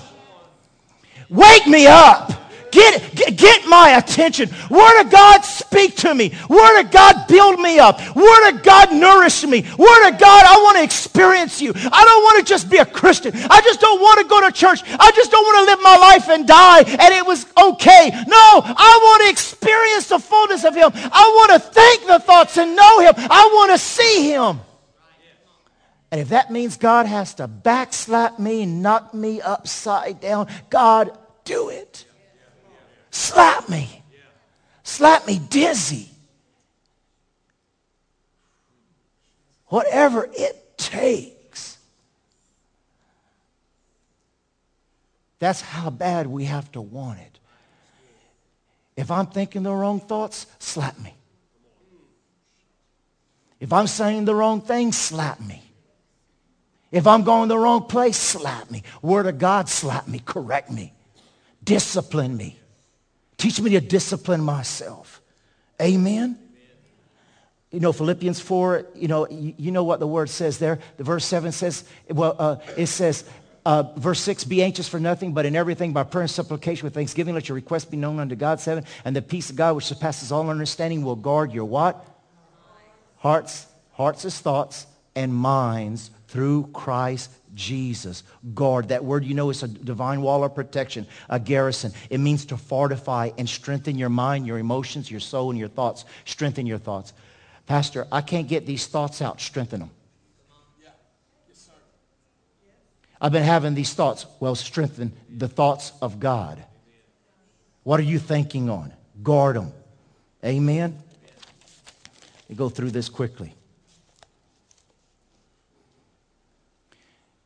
Wake 1.30 1.66
me 1.66 1.86
up. 1.86 2.32
Get, 2.70 3.14
get, 3.14 3.36
get, 3.36 3.66
my 3.66 3.90
attention. 3.90 4.50
Word 4.68 5.00
of 5.02 5.10
God, 5.10 5.44
speak 5.44 5.96
to 5.96 6.14
me. 6.14 6.34
Word 6.48 6.80
of 6.80 6.90
God, 6.90 7.26
build 7.28 7.60
me 7.60 7.78
up. 7.78 7.98
Word 8.16 8.50
of 8.50 8.62
God, 8.62 8.92
nourish 8.92 9.44
me. 9.44 9.62
Word 9.78 10.08
of 10.08 10.18
God, 10.18 10.44
I 10.44 10.60
want 10.62 10.78
to 10.78 10.82
experience 10.82 11.60
you. 11.60 11.72
I 11.74 12.04
don't 12.04 12.22
want 12.22 12.38
to 12.38 12.50
just 12.50 12.70
be 12.70 12.78
a 12.78 12.86
Christian. 12.86 13.32
I 13.34 13.60
just 13.60 13.80
don't 13.80 14.00
want 14.00 14.20
to 14.20 14.26
go 14.26 14.40
to 14.46 14.52
church. 14.52 14.82
I 14.84 15.10
just 15.12 15.30
don't 15.30 15.44
want 15.44 15.66
to 15.66 15.72
live 15.72 15.82
my 15.82 15.96
life 15.96 16.28
and 16.28 16.46
die 16.46 16.82
and 16.82 17.14
it 17.14 17.26
was 17.26 17.46
okay. 17.56 18.10
No, 18.10 18.62
I 18.64 18.98
want 19.02 19.22
to 19.24 19.30
experience 19.30 20.08
the 20.08 20.18
fullness 20.18 20.64
of 20.64 20.74
him. 20.74 20.90
I 20.94 21.32
want 21.36 21.62
to 21.62 21.70
think 21.70 22.06
the 22.06 22.18
thoughts 22.18 22.56
and 22.56 22.76
know 22.76 23.00
him. 23.00 23.14
I 23.16 23.50
want 23.52 23.72
to 23.72 23.78
see 23.78 24.30
him. 24.30 24.60
And 26.10 26.20
if 26.20 26.30
that 26.30 26.50
means 26.50 26.76
God 26.76 27.06
has 27.06 27.34
to 27.34 27.46
backslap 27.46 28.38
me 28.38 28.66
knock 28.66 29.14
me 29.14 29.40
upside 29.40 30.20
down, 30.20 30.48
God, 30.68 31.16
do 31.44 31.68
it. 31.68 32.04
Slap 33.10 33.68
me. 33.68 34.02
Slap 34.82 35.26
me 35.26 35.38
dizzy. 35.38 36.08
Whatever 39.66 40.28
it 40.32 40.78
takes. 40.78 41.78
That's 45.38 45.60
how 45.60 45.90
bad 45.90 46.26
we 46.26 46.44
have 46.44 46.70
to 46.72 46.80
want 46.80 47.18
it. 47.20 47.38
If 48.96 49.10
I'm 49.10 49.26
thinking 49.26 49.62
the 49.62 49.72
wrong 49.72 49.98
thoughts, 50.00 50.46
slap 50.58 50.98
me. 50.98 51.14
If 53.58 53.72
I'm 53.72 53.86
saying 53.86 54.26
the 54.26 54.34
wrong 54.34 54.60
thing, 54.60 54.92
slap 54.92 55.40
me. 55.40 55.62
If 56.92 57.06
I'm 57.06 57.22
going 57.22 57.48
the 57.48 57.58
wrong 57.58 57.84
place, 57.84 58.18
slap 58.18 58.70
me. 58.70 58.82
Word 59.00 59.26
of 59.26 59.38
God, 59.38 59.68
slap 59.68 60.08
me, 60.08 60.20
correct 60.24 60.70
me, 60.70 60.92
discipline 61.64 62.36
me. 62.36 62.59
Teach 63.40 63.58
me 63.58 63.70
to 63.70 63.80
discipline 63.80 64.42
myself. 64.42 65.22
Amen. 65.80 66.38
You 67.70 67.80
know, 67.80 67.90
Philippians 67.90 68.38
4, 68.38 68.84
you 68.94 69.08
know, 69.08 69.26
you, 69.30 69.54
you 69.56 69.70
know 69.70 69.82
what 69.82 69.98
the 69.98 70.06
word 70.06 70.28
says 70.28 70.58
there. 70.58 70.78
The 70.98 71.04
verse 71.04 71.24
7 71.24 71.50
says, 71.50 71.84
well, 72.10 72.36
uh, 72.38 72.56
it 72.76 72.88
says, 72.88 73.24
uh, 73.64 73.84
verse 73.96 74.20
6, 74.20 74.44
be 74.44 74.62
anxious 74.62 74.88
for 74.88 75.00
nothing, 75.00 75.32
but 75.32 75.46
in 75.46 75.56
everything 75.56 75.94
by 75.94 76.02
prayer 76.02 76.20
and 76.20 76.30
supplication 76.30 76.84
with 76.84 76.92
thanksgiving, 76.92 77.32
let 77.32 77.48
your 77.48 77.56
requests 77.56 77.86
be 77.86 77.96
known 77.96 78.18
unto 78.18 78.36
God. 78.36 78.60
7, 78.60 78.84
and 79.06 79.16
the 79.16 79.22
peace 79.22 79.48
of 79.48 79.56
God 79.56 79.74
which 79.74 79.86
surpasses 79.86 80.30
all 80.30 80.50
understanding 80.50 81.02
will 81.02 81.16
guard 81.16 81.50
your 81.50 81.64
what? 81.64 82.06
Hearts, 83.16 83.66
hearts 83.92 84.26
is 84.26 84.38
thoughts, 84.38 84.86
and 85.14 85.34
minds 85.34 86.10
through 86.30 86.68
Christ 86.72 87.30
Jesus. 87.54 88.22
Guard. 88.54 88.88
That 88.88 89.04
word 89.04 89.24
you 89.24 89.34
know 89.34 89.50
is 89.50 89.62
a 89.62 89.68
divine 89.68 90.22
wall 90.22 90.44
of 90.44 90.54
protection, 90.54 91.06
a 91.28 91.40
garrison. 91.40 91.92
It 92.08 92.18
means 92.18 92.46
to 92.46 92.56
fortify 92.56 93.30
and 93.36 93.48
strengthen 93.48 93.98
your 93.98 94.08
mind, 94.08 94.46
your 94.46 94.58
emotions, 94.58 95.10
your 95.10 95.20
soul, 95.20 95.50
and 95.50 95.58
your 95.58 95.68
thoughts. 95.68 96.04
Strengthen 96.24 96.66
your 96.66 96.78
thoughts. 96.78 97.12
Pastor, 97.66 98.06
I 98.12 98.20
can't 98.20 98.48
get 98.48 98.64
these 98.64 98.86
thoughts 98.86 99.20
out. 99.20 99.40
Strengthen 99.40 99.80
them. 99.80 99.90
I've 103.20 103.32
been 103.32 103.42
having 103.42 103.74
these 103.74 103.92
thoughts. 103.92 104.24
Well, 104.38 104.54
strengthen 104.54 105.12
the 105.28 105.48
thoughts 105.48 105.92
of 106.00 106.20
God. 106.20 106.64
What 107.82 108.00
are 108.00 108.04
you 108.04 108.18
thinking 108.18 108.70
on? 108.70 108.92
Guard 109.22 109.56
them. 109.56 109.72
Amen? 110.44 110.96
Me 112.48 112.54
go 112.54 112.68
through 112.68 112.92
this 112.92 113.08
quickly. 113.08 113.54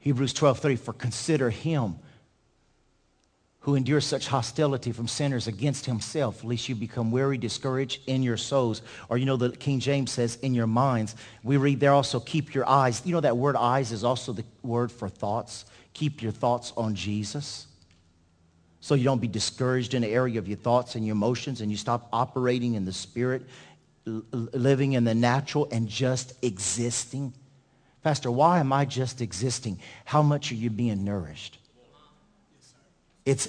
Hebrews 0.05 0.35
12:30 0.35 0.79
for 0.79 0.93
consider 0.93 1.49
him 1.49 1.95
who 3.61 3.75
endures 3.75 4.05
such 4.05 4.29
hostility 4.29 4.93
from 4.93 5.09
sinners 5.09 5.47
against 5.47 5.87
himself, 5.87 6.45
lest 6.45 6.69
you 6.69 6.75
become 6.75 7.11
weary, 7.11 7.39
discouraged 7.39 8.03
in 8.07 8.23
your 8.23 8.37
souls. 8.37 8.83
Or 9.09 9.17
you 9.17 9.25
know, 9.25 9.39
the 9.39 9.53
King 9.53 9.81
James 9.81 10.13
says, 10.13 10.37
in 10.43 10.53
your 10.53 10.67
minds. 10.67 11.17
We 11.43 11.57
read 11.57 11.81
there 11.81 11.93
also, 11.93 12.21
keep 12.21 12.53
your 12.53 12.69
eyes. 12.69 13.01
You 13.07 13.13
know 13.13 13.23
that 13.23 13.39
word 13.39 13.57
eyes 13.57 13.93
is 13.93 14.05
also 14.05 14.35
the 14.35 14.45
word 14.63 14.93
for 14.93 15.09
thoughts. 15.09 15.65
Keep 15.95 16.21
your 16.21 16.33
thoughts 16.33 16.75
on 16.77 16.95
Jesus. 16.95 17.67
So 18.81 18.95
you 18.95 19.05
don't 19.05 19.23
be 19.23 19.29
discouraged 19.29 19.95
in 19.95 20.03
the 20.03 20.09
area 20.09 20.39
of 20.39 20.47
your 20.47 20.59
thoughts 20.59 20.97
and 20.97 21.07
your 21.07 21.15
emotions 21.15 21.63
and 21.63 21.71
you 21.71 21.79
stop 21.79 22.11
operating 22.13 22.75
in 22.75 22.85
the 22.85 22.93
spirit, 22.93 23.47
living 24.05 24.93
in 24.93 25.05
the 25.05 25.15
natural 25.15 25.67
and 25.73 25.89
just 25.89 26.35
existing. 26.45 27.33
Pastor, 28.05 28.31
why 28.31 28.61
am 28.61 28.71
I 28.71 28.85
just 28.85 29.23
existing? 29.23 29.81
How 30.05 30.23
much 30.23 30.53
are 30.53 30.57
you 30.57 30.69
being 30.69 31.05
nourished? 31.05 31.59
It's 33.25 33.49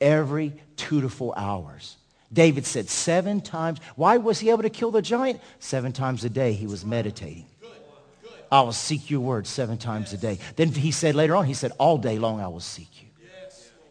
every 0.00 0.54
two 0.76 1.02
to 1.02 1.10
four 1.10 1.38
hours. 1.38 1.98
David 2.32 2.64
said 2.64 2.88
seven 2.88 3.42
times. 3.42 3.78
Why 3.96 4.16
was 4.16 4.40
he 4.40 4.48
able 4.48 4.62
to 4.62 4.70
kill 4.70 4.90
the 4.90 5.02
giant? 5.02 5.42
Seven 5.58 5.92
times 5.92 6.24
a 6.24 6.30
day 6.30 6.54
he 6.54 6.66
was 6.66 6.82
meditating. 6.84 7.44
I 8.50 8.62
will 8.62 8.72
seek 8.72 9.10
your 9.10 9.20
word 9.20 9.46
seven 9.46 9.76
times 9.76 10.14
a 10.14 10.16
day. 10.16 10.38
Then 10.56 10.70
he 10.70 10.92
said 10.92 11.14
later 11.14 11.36
on, 11.36 11.44
he 11.44 11.54
said, 11.54 11.72
all 11.78 11.98
day 11.98 12.18
long 12.18 12.40
I 12.40 12.48
will 12.48 12.58
seek 12.58 13.02
you. 13.02 13.08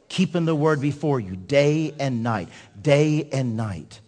Keeping 0.08 0.46
the 0.46 0.56
word 0.56 0.82
before 0.82 1.20
you 1.20 1.36
day 1.36 1.94
and 2.00 2.24
night, 2.24 2.50
day 2.82 3.30
and 3.32 3.56
night. 3.56 4.02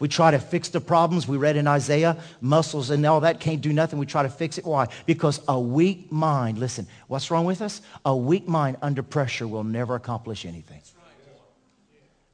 We 0.00 0.08
try 0.08 0.32
to 0.32 0.38
fix 0.38 0.70
the 0.70 0.80
problems. 0.80 1.28
We 1.28 1.36
read 1.36 1.56
in 1.56 1.68
Isaiah, 1.68 2.16
muscles 2.40 2.90
and 2.90 3.04
all 3.06 3.20
that 3.20 3.38
can't 3.38 3.60
do 3.60 3.72
nothing. 3.72 3.98
We 3.98 4.06
try 4.06 4.24
to 4.24 4.30
fix 4.30 4.58
it. 4.58 4.64
Why? 4.64 4.88
Because 5.06 5.40
a 5.46 5.60
weak 5.60 6.10
mind, 6.10 6.58
listen, 6.58 6.88
what's 7.06 7.30
wrong 7.30 7.44
with 7.44 7.60
us? 7.60 7.82
A 8.04 8.16
weak 8.16 8.48
mind 8.48 8.78
under 8.82 9.02
pressure 9.02 9.46
will 9.46 9.62
never 9.62 9.94
accomplish 9.94 10.44
anything. 10.44 10.80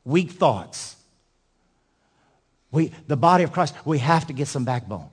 Weak 0.05 0.31
thoughts. 0.31 0.97
We, 2.71 2.93
the 3.09 3.17
body 3.17 3.43
of 3.43 3.53
Christ, 3.53 3.75
we 3.85 3.99
have 3.99 4.29
to 4.29 4.33
get 4.33 4.47
some 4.47 4.65
backbone. 4.65 5.09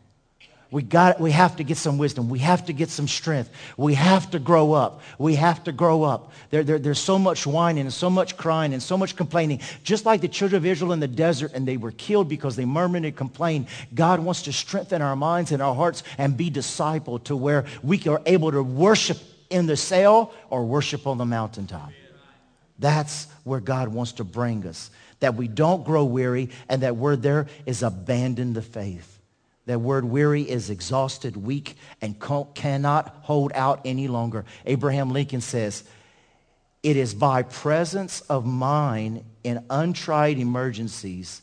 We, 0.73 0.81
got, 0.81 1.19
we 1.19 1.29
have 1.29 1.57
to 1.57 1.63
get 1.63 1.77
some 1.77 1.99
wisdom. 1.99 2.29
We 2.29 2.39
have 2.39 2.65
to 2.65 2.73
get 2.73 2.89
some 2.89 3.07
strength. 3.07 3.51
We 3.77 3.93
have 3.93 4.31
to 4.31 4.39
grow 4.39 4.73
up. 4.73 5.01
We 5.19 5.35
have 5.35 5.63
to 5.65 5.71
grow 5.71 6.01
up. 6.01 6.31
There, 6.49 6.63
there, 6.63 6.79
there's 6.79 6.97
so 6.97 7.19
much 7.19 7.45
whining 7.45 7.81
and 7.81 7.93
so 7.93 8.09
much 8.09 8.37
crying 8.37 8.73
and 8.73 8.81
so 8.81 8.97
much 8.97 9.15
complaining. 9.15 9.61
Just 9.83 10.03
like 10.07 10.21
the 10.21 10.27
children 10.27 10.57
of 10.57 10.65
Israel 10.65 10.91
in 10.91 10.99
the 10.99 11.07
desert 11.07 11.51
and 11.53 11.67
they 11.67 11.77
were 11.77 11.91
killed 11.91 12.27
because 12.27 12.55
they 12.55 12.65
murmured 12.65 13.05
and 13.05 13.15
complained. 13.15 13.67
God 13.93 14.19
wants 14.19 14.41
to 14.43 14.51
strengthen 14.51 15.03
our 15.03 15.15
minds 15.15 15.51
and 15.51 15.61
our 15.61 15.75
hearts 15.75 16.01
and 16.17 16.35
be 16.35 16.49
discipled 16.49 17.25
to 17.25 17.35
where 17.35 17.65
we 17.83 18.01
are 18.07 18.23
able 18.25 18.51
to 18.51 18.63
worship 18.63 19.19
in 19.51 19.67
the 19.67 19.77
cell 19.77 20.33
or 20.49 20.65
worship 20.65 21.05
on 21.05 21.19
the 21.19 21.25
mountaintop. 21.25 21.91
That's 22.79 23.27
where 23.43 23.59
God 23.59 23.89
wants 23.89 24.13
to 24.13 24.23
bring 24.23 24.65
us. 24.65 24.89
That 25.19 25.35
we 25.35 25.47
don't 25.47 25.85
grow 25.85 26.03
weary 26.05 26.49
and 26.67 26.81
that 26.81 26.95
word 26.95 27.21
there 27.21 27.45
is 27.67 27.83
abandon 27.83 28.53
the 28.53 28.63
faith. 28.63 29.12
That 29.65 29.79
word 29.79 30.05
weary 30.05 30.41
is 30.41 30.69
exhausted, 30.69 31.37
weak, 31.37 31.77
and 32.01 32.19
cannot 32.53 33.15
hold 33.21 33.53
out 33.53 33.81
any 33.85 34.07
longer. 34.07 34.45
Abraham 34.65 35.11
Lincoln 35.11 35.41
says, 35.41 35.83
it 36.81 36.97
is 36.97 37.13
by 37.13 37.43
presence 37.43 38.19
of 38.21 38.45
mind 38.45 39.23
in 39.43 39.63
untried 39.69 40.37
emergencies 40.37 41.41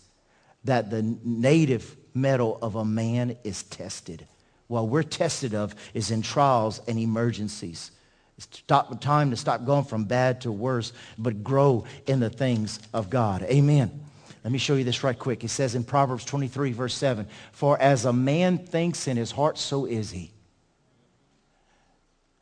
that 0.64 0.90
the 0.90 1.16
native 1.24 1.96
metal 2.12 2.58
of 2.60 2.74
a 2.74 2.84
man 2.84 3.38
is 3.42 3.62
tested. 3.62 4.26
What 4.66 4.88
we're 4.88 5.02
tested 5.02 5.54
of 5.54 5.74
is 5.94 6.10
in 6.10 6.20
trials 6.20 6.82
and 6.86 6.98
emergencies. 6.98 7.90
It's 8.36 8.46
time 8.66 9.30
to 9.30 9.36
stop 9.36 9.64
going 9.64 9.84
from 9.84 10.04
bad 10.04 10.42
to 10.42 10.52
worse, 10.52 10.92
but 11.16 11.42
grow 11.42 11.84
in 12.06 12.20
the 12.20 12.30
things 12.30 12.78
of 12.92 13.08
God. 13.08 13.42
Amen. 13.44 14.04
Let 14.42 14.52
me 14.52 14.58
show 14.58 14.74
you 14.74 14.84
this 14.84 15.04
right 15.04 15.18
quick. 15.18 15.44
It 15.44 15.48
says 15.48 15.74
in 15.74 15.84
Proverbs 15.84 16.24
23, 16.24 16.72
verse 16.72 16.94
7, 16.94 17.26
For 17.52 17.80
as 17.80 18.04
a 18.04 18.12
man 18.12 18.58
thinks 18.58 19.06
in 19.06 19.16
his 19.16 19.30
heart, 19.30 19.58
so 19.58 19.84
is 19.84 20.10
he. 20.10 20.32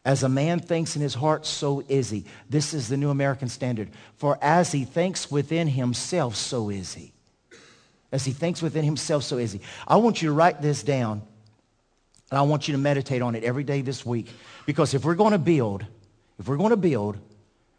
As 0.05 0.23
a 0.23 0.29
man 0.29 0.61
thinks 0.61 0.97
in 0.97 1.03
his 1.03 1.15
heart, 1.15 1.45
so 1.45 1.83
is 1.89 2.09
he. 2.09 2.25
This 2.49 2.73
is 2.73 2.89
the 2.89 2.97
New 2.97 3.11
American 3.11 3.49
Standard. 3.49 3.91
For 4.17 4.39
as 4.41 4.73
he 4.73 4.85
thinks 4.85 5.31
within 5.31 5.67
himself, 5.69 6.37
so 6.37 6.71
is 6.71 6.95
he. 6.95 7.13
As 8.11 8.25
he 8.25 8.33
thinks 8.33 8.63
within 8.63 8.85
himself, 8.85 9.25
so 9.25 9.37
is 9.37 9.53
he. 9.53 9.61
I 9.87 9.97
want 9.97 10.23
you 10.23 10.29
to 10.29 10.33
write 10.33 10.63
this 10.63 10.83
down, 10.83 11.21
and 12.31 12.39
I 12.39 12.43
want 12.43 12.69
you 12.69 12.73
to 12.73 12.79
meditate 12.79 13.21
on 13.21 13.35
it 13.35 13.45
every 13.45 13.65
day 13.65 13.83
this 13.83 14.07
week. 14.07 14.29
Because 14.65 14.95
if 14.95 15.05
we're 15.05 15.15
going 15.15 15.33
to 15.33 15.39
build, 15.39 15.85
if 16.39 16.49
we're 16.49 16.57
going 16.57 16.71
to 16.71 16.77
build, 16.77 17.19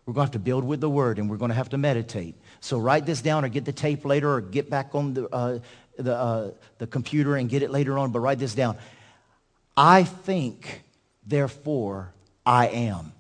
we're 0.06 0.14
going 0.14 0.26
to 0.26 0.28
have 0.28 0.32
to 0.32 0.40
build 0.40 0.64
with 0.64 0.82
the 0.82 0.90
word, 0.90 1.18
and 1.18 1.30
we're 1.30 1.38
going 1.38 1.50
to 1.50 1.56
have 1.56 1.70
to 1.70 1.78
meditate. 1.78 2.36
So 2.62 2.78
write 2.78 3.06
this 3.06 3.22
down 3.22 3.46
or 3.46 3.50
get 3.50 3.66
the 3.66 3.72
tape 3.72 4.06
later 4.06 4.34
or 4.34 4.42
get 4.42 4.70
back 4.70 4.94
on 4.94 5.14
the, 5.14 5.28
uh, 5.30 5.60
the, 5.98 6.16
uh, 6.16 6.52
the 6.78 6.88
computer 6.88 7.36
and 7.36 7.50
get 7.50 7.64
it 7.64 7.72
later 7.72 7.98
on, 7.98 8.12
but 8.12 8.20
write 8.20 8.40
this 8.40 8.54
down. 8.54 8.78
I 9.76 10.04
think, 10.04 10.84
therefore 11.26 12.14
I 12.46 12.68
am. 12.68 13.14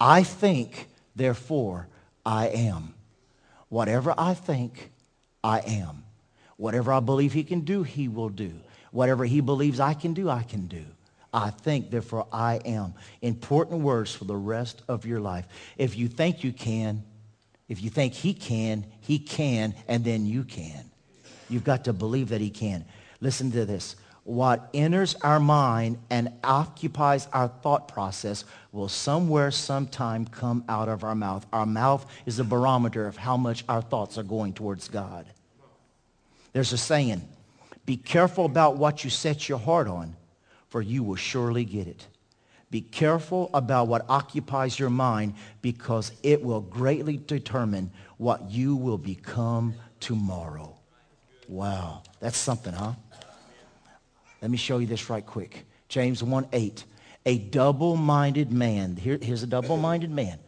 I 0.00 0.22
think, 0.22 0.88
therefore 1.16 1.88
I 2.24 2.48
am. 2.48 2.94
Whatever 3.68 4.14
I 4.16 4.34
think, 4.34 4.90
I 5.42 5.60
am. 5.60 6.04
Whatever 6.56 6.92
I 6.92 7.00
believe 7.00 7.32
he 7.32 7.42
can 7.42 7.60
do, 7.60 7.82
he 7.82 8.06
will 8.08 8.28
do. 8.28 8.52
Whatever 8.92 9.24
he 9.24 9.40
believes 9.40 9.80
I 9.80 9.94
can 9.94 10.14
do, 10.14 10.28
I 10.28 10.42
can 10.42 10.66
do. 10.66 10.84
I 11.34 11.50
think, 11.50 11.90
therefore 11.90 12.26
I 12.32 12.56
am. 12.64 12.94
Important 13.22 13.80
words 13.80 14.14
for 14.14 14.26
the 14.26 14.36
rest 14.36 14.82
of 14.86 15.06
your 15.06 15.20
life. 15.20 15.46
If 15.78 15.96
you 15.96 16.06
think 16.06 16.44
you 16.44 16.52
can, 16.52 17.02
if 17.68 17.82
you 17.82 17.90
think 17.90 18.12
he 18.12 18.34
can, 18.34 18.84
he 19.00 19.18
can, 19.18 19.74
and 19.88 20.04
then 20.04 20.26
you 20.26 20.44
can. 20.44 20.90
You've 21.48 21.64
got 21.64 21.84
to 21.84 21.92
believe 21.92 22.30
that 22.30 22.40
he 22.40 22.50
can. 22.50 22.84
Listen 23.20 23.50
to 23.52 23.64
this. 23.64 23.96
What 24.24 24.68
enters 24.72 25.16
our 25.16 25.40
mind 25.40 25.98
and 26.08 26.32
occupies 26.44 27.26
our 27.32 27.48
thought 27.48 27.88
process 27.88 28.44
will 28.70 28.88
somewhere, 28.88 29.50
sometime 29.50 30.26
come 30.26 30.64
out 30.68 30.88
of 30.88 31.02
our 31.02 31.14
mouth. 31.14 31.44
Our 31.52 31.66
mouth 31.66 32.06
is 32.24 32.38
a 32.38 32.44
barometer 32.44 33.06
of 33.06 33.16
how 33.16 33.36
much 33.36 33.64
our 33.68 33.82
thoughts 33.82 34.18
are 34.18 34.22
going 34.22 34.52
towards 34.52 34.88
God. 34.88 35.26
There's 36.52 36.72
a 36.72 36.78
saying, 36.78 37.26
be 37.84 37.96
careful 37.96 38.44
about 38.44 38.76
what 38.76 39.02
you 39.02 39.10
set 39.10 39.48
your 39.48 39.58
heart 39.58 39.88
on, 39.88 40.14
for 40.68 40.80
you 40.80 41.02
will 41.02 41.16
surely 41.16 41.64
get 41.64 41.88
it. 41.88 42.06
Be 42.72 42.80
careful 42.80 43.50
about 43.52 43.86
what 43.86 44.06
occupies 44.08 44.78
your 44.78 44.88
mind 44.88 45.34
because 45.60 46.10
it 46.22 46.42
will 46.42 46.62
greatly 46.62 47.18
determine 47.18 47.90
what 48.16 48.50
you 48.50 48.76
will 48.76 48.96
become 48.96 49.74
tomorrow. 50.00 50.74
Wow, 51.48 52.02
that's 52.18 52.38
something, 52.38 52.72
huh? 52.72 52.94
Let 54.40 54.50
me 54.50 54.56
show 54.56 54.78
you 54.78 54.86
this 54.86 55.10
right 55.10 55.24
quick. 55.24 55.66
James 55.90 56.22
1 56.22 56.48
8. 56.50 56.84
A 57.26 57.36
double 57.36 57.94
minded 57.94 58.50
man. 58.50 58.96
Here, 58.96 59.18
here's 59.20 59.42
a 59.42 59.46
double 59.46 59.76
minded 59.76 60.10
man. 60.10 60.38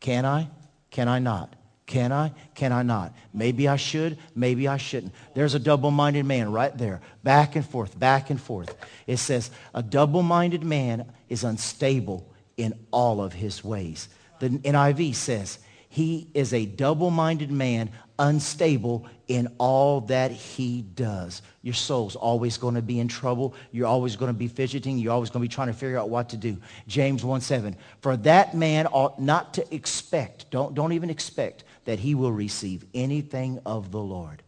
Can 0.00 0.24
I? 0.24 0.48
Can 0.90 1.06
I 1.06 1.18
not? 1.18 1.54
Can 1.86 2.12
I? 2.12 2.32
Can 2.54 2.72
I 2.72 2.82
not? 2.82 3.14
Maybe 3.34 3.68
I 3.68 3.76
should. 3.76 4.16
Maybe 4.34 4.68
I 4.68 4.76
shouldn't. 4.76 5.12
There's 5.34 5.54
a 5.54 5.58
double-minded 5.58 6.24
man 6.24 6.52
right 6.52 6.76
there. 6.76 7.00
Back 7.22 7.56
and 7.56 7.66
forth, 7.66 7.98
back 7.98 8.30
and 8.30 8.40
forth. 8.40 8.74
It 9.06 9.16
says, 9.18 9.50
a 9.74 9.82
double-minded 9.82 10.62
man 10.62 11.10
is 11.28 11.44
unstable 11.44 12.30
in 12.56 12.74
all 12.92 13.20
of 13.22 13.32
his 13.32 13.64
ways. 13.64 14.08
The 14.38 14.50
NIV 14.50 15.14
says, 15.14 15.58
he 15.88 16.30
is 16.32 16.54
a 16.54 16.64
double-minded 16.64 17.50
man, 17.50 17.90
unstable 18.18 19.06
in 19.28 19.48
all 19.58 20.00
that 20.02 20.30
he 20.30 20.82
does. 20.82 21.42
Your 21.60 21.74
soul's 21.74 22.16
always 22.16 22.56
going 22.56 22.76
to 22.76 22.82
be 22.82 22.98
in 22.98 23.08
trouble. 23.08 23.54
You're 23.72 23.86
always 23.86 24.16
going 24.16 24.30
to 24.30 24.38
be 24.38 24.48
fidgeting. 24.48 24.98
You're 24.98 25.12
always 25.12 25.28
going 25.28 25.42
to 25.42 25.48
be 25.48 25.54
trying 25.54 25.68
to 25.68 25.74
figure 25.74 25.98
out 25.98 26.08
what 26.08 26.30
to 26.30 26.38
do. 26.38 26.56
James 26.86 27.24
1 27.24 27.42
7. 27.42 27.76
For 28.00 28.16
that 28.18 28.54
man 28.54 28.86
ought 28.86 29.20
not 29.20 29.52
to 29.54 29.74
expect, 29.74 30.50
don't, 30.50 30.74
don't 30.74 30.92
even 30.92 31.10
expect 31.10 31.64
that 31.84 31.98
he 31.98 32.14
will 32.14 32.32
receive 32.32 32.84
anything 32.94 33.60
of 33.66 33.90
the 33.90 34.00
Lord. 34.00 34.42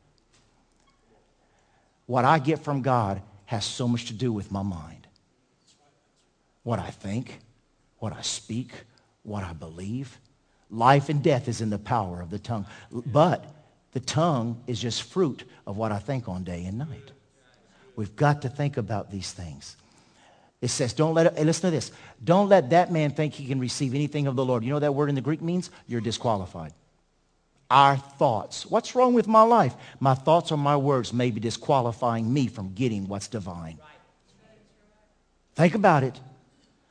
What 2.07 2.25
I 2.25 2.38
get 2.38 2.61
from 2.61 2.83
God 2.83 3.23
has 3.47 3.64
so 3.64 3.88
much 3.88 4.07
to 4.07 4.12
do 4.12 4.33
with 4.33 4.53
my 4.53 4.62
mind. 4.62 5.07
What 6.62 6.79
I 6.79 6.90
think, 6.90 7.40
what 7.99 8.12
I 8.12 8.23
speak, 8.23 8.73
what 9.23 9.44
I 9.44 9.53
believe. 9.53 10.18
Life 10.70 11.09
and 11.09 11.23
death 11.23 11.49
is 11.49 11.61
in 11.61 11.70
the 11.70 11.79
power 11.79 12.20
of 12.20 12.31
the 12.31 12.38
tongue. 12.38 12.66
But 12.90 13.44
the 13.92 14.01
tongue 14.01 14.62
is 14.66 14.81
just 14.81 15.03
fruit 15.03 15.44
of 15.66 15.77
what 15.77 15.92
I 15.92 15.99
think 15.99 16.29
on 16.29 16.44
day 16.44 16.64
and 16.64 16.79
night. 16.79 17.12
We've 17.97 18.14
got 18.16 18.42
to 18.42 18.49
think 18.49 18.77
about 18.77 19.11
these 19.11 19.33
things. 19.33 19.77
It 20.61 20.68
says, 20.68 20.94
don't 20.94 21.14
let, 21.14 21.27
it, 21.27 21.44
listen 21.44 21.68
to 21.68 21.70
this. 21.70 21.92
Don't 22.23 22.49
let 22.49 22.70
that 22.70 22.90
man 22.90 23.11
think 23.11 23.35
he 23.35 23.47
can 23.47 23.61
receive 23.61 23.94
anything 23.94 24.27
of 24.27 24.35
the 24.35 24.44
Lord. 24.44 24.64
You 24.64 24.70
know 24.70 24.79
that 24.79 24.94
word 24.94 25.11
in 25.11 25.14
the 25.14 25.20
Greek 25.20 25.42
means? 25.42 25.70
You're 25.87 26.01
disqualified. 26.01 26.73
Our 27.70 27.96
thoughts. 27.96 28.66
What's 28.66 28.94
wrong 28.94 29.14
with 29.14 29.27
my 29.27 29.42
life? 29.42 29.74
My 30.00 30.14
thoughts 30.14 30.53
or 30.53 30.59
my 30.59 30.77
words 30.77 31.12
may 31.12 31.31
be 31.31 31.40
disqualifying 31.40 32.33
me 32.33 32.46
from 32.46 32.74
getting 32.74 33.09
what's 33.09 33.29
divine. 33.29 33.79
Think 35.55 35.74
about 35.74 36.03
it. 36.03 36.20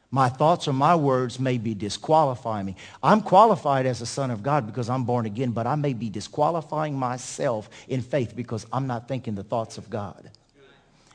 My 0.10 0.30
thoughts 0.30 0.68
or 0.68 0.74
my 0.74 0.96
words 0.96 1.40
may 1.40 1.58
be 1.58 1.74
disqualifying 1.74 2.68
me. 2.68 2.76
I'm 3.02 3.22
qualified 3.22 3.88
as 3.88 4.00
a 4.02 4.06
son 4.06 4.30
of 4.30 4.44
God 4.44 4.68
because 4.68 4.88
I'm 4.88 5.06
born 5.06 5.26
again, 5.26 5.52
but 5.52 5.66
I 5.66 5.74
may 5.74 5.94
be 5.94 6.10
disqualifying 6.10 6.96
myself 6.96 7.68
in 7.88 8.02
faith 8.04 8.36
because 8.36 8.68
I'm 8.72 8.86
not 8.86 9.08
thinking 9.08 9.34
the 9.34 9.44
thoughts 9.44 9.80
of 9.80 9.90
God. 9.90 10.30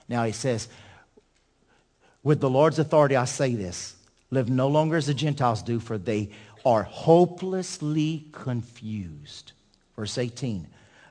Now 0.08 0.24
he 0.24 0.32
says, 0.32 0.68
with 2.24 2.40
the 2.40 2.50
Lord's 2.50 2.80
authority, 2.80 3.14
I 3.14 3.24
say 3.26 3.54
this. 3.54 3.94
Live 4.30 4.50
no 4.50 4.68
longer 4.68 4.96
as 4.96 5.06
the 5.06 5.14
Gentiles 5.14 5.62
do, 5.62 5.78
for 5.78 5.96
they 5.96 6.30
are 6.64 6.82
hopelessly 6.82 8.26
confused. 8.32 9.52
Verse 9.96 10.18
18. 10.18 10.66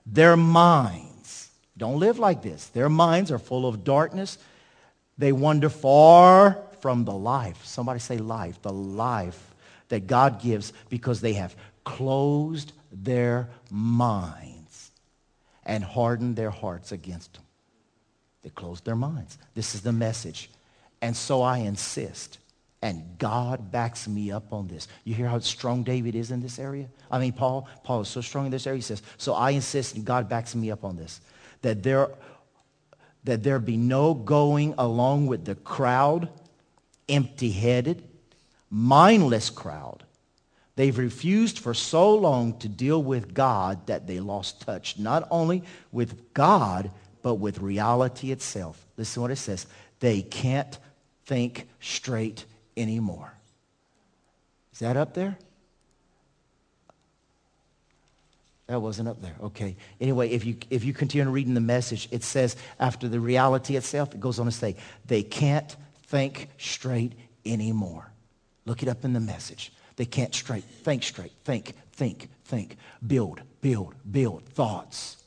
Their 0.05 0.37
minds, 0.37 1.49
don't 1.77 1.99
live 1.99 2.19
like 2.19 2.41
this. 2.41 2.67
Their 2.67 2.89
minds 2.89 3.31
are 3.31 3.39
full 3.39 3.67
of 3.67 3.83
darkness. 3.83 4.37
They 5.17 5.31
wander 5.31 5.69
far 5.69 6.63
from 6.81 7.05
the 7.05 7.13
life. 7.13 7.65
Somebody 7.65 7.99
say 7.99 8.17
life. 8.17 8.61
The 8.61 8.71
life 8.71 9.55
that 9.89 10.07
God 10.07 10.41
gives 10.41 10.73
because 10.89 11.21
they 11.21 11.33
have 11.33 11.55
closed 11.83 12.73
their 12.91 13.49
minds 13.69 14.91
and 15.65 15.83
hardened 15.83 16.35
their 16.35 16.49
hearts 16.49 16.91
against 16.91 17.37
Him. 17.37 17.43
They 18.43 18.49
closed 18.49 18.85
their 18.85 18.95
minds. 18.95 19.37
This 19.53 19.75
is 19.75 19.81
the 19.81 19.91
message. 19.91 20.49
And 21.01 21.15
so 21.15 21.41
I 21.41 21.59
insist. 21.59 22.39
And 22.81 23.17
God 23.17 23.71
backs 23.71 24.07
me 24.07 24.31
up 24.31 24.53
on 24.53 24.67
this. 24.67 24.87
You 25.03 25.15
hear 25.15 25.27
how 25.27 25.39
strong 25.39 25.83
David 25.83 26.13
is 26.13 26.29
in 26.29 26.41
this 26.41 26.59
area? 26.59 26.87
I 27.09 27.17
mean, 27.17 27.33
Paul, 27.33 27.67
Paul 27.83 28.01
is 28.01 28.07
so 28.07 28.21
strong 28.21 28.45
in 28.45 28.51
this 28.51 28.67
area. 28.67 28.77
He 28.77 28.83
says, 28.83 29.01
so 29.17 29.33
I 29.33 29.51
insist 29.51 29.95
and 29.95 30.05
God 30.05 30.29
backs 30.29 30.53
me 30.53 30.69
up 30.69 30.83
on 30.83 30.95
this. 30.95 31.19
That 31.63 31.81
there, 31.81 32.09
that 33.23 33.41
there 33.41 33.57
be 33.59 33.77
no 33.77 34.13
going 34.13 34.75
along 34.77 35.25
with 35.25 35.43
the 35.43 35.55
crowd 35.55 36.29
empty-headed, 37.09 38.07
mindless 38.69 39.49
crowd. 39.49 40.03
They've 40.75 40.97
refused 40.97 41.57
for 41.57 41.73
so 41.73 42.13
long 42.13 42.59
to 42.59 42.69
deal 42.69 43.01
with 43.01 43.33
God 43.33 43.87
that 43.87 44.05
they 44.05 44.19
lost 44.19 44.61
touch, 44.61 44.99
not 44.99 45.27
only 45.31 45.63
with 45.91 46.31
God, 46.35 46.91
but 47.23 47.35
with 47.35 47.57
reality 47.57 48.31
itself. 48.31 48.85
Listen 48.97 49.15
to 49.15 49.21
what 49.21 49.31
it 49.31 49.37
says. 49.37 49.65
They 49.99 50.21
can't 50.21 50.77
think 51.25 51.67
straight 51.79 52.45
anymore. 52.77 53.33
Is 54.71 54.79
that 54.79 54.95
up 54.95 55.13
there? 55.13 55.37
That 58.67 58.81
wasn't 58.81 59.07
up 59.07 59.21
there. 59.21 59.35
Okay. 59.41 59.75
Anyway, 59.99 60.29
if 60.29 60.45
you, 60.45 60.57
if 60.69 60.83
you 60.83 60.93
continue 60.93 61.29
reading 61.29 61.53
the 61.53 61.61
message, 61.61 62.09
it 62.11 62.23
says 62.23 62.57
after 62.79 63.07
the 63.07 63.19
reality 63.19 63.77
itself, 63.77 64.13
it 64.13 64.19
goes 64.19 64.39
on 64.39 64.45
to 64.45 64.51
say, 64.51 64.75
they 65.05 65.23
can't 65.23 65.75
think 66.07 66.49
straight 66.57 67.13
anymore. 67.45 68.11
Look 68.65 68.83
it 68.83 68.89
up 68.89 69.05
in 69.05 69.13
the 69.13 69.21
message. 69.21 69.71
They 69.95 70.05
can't 70.05 70.35
straight, 70.35 70.63
think 70.63 71.01
straight, 71.03 71.31
think, 71.43 71.73
think, 71.93 72.29
think, 72.45 72.77
build, 73.05 73.41
build, 73.61 73.95
build 74.11 74.43
thoughts. 74.49 75.17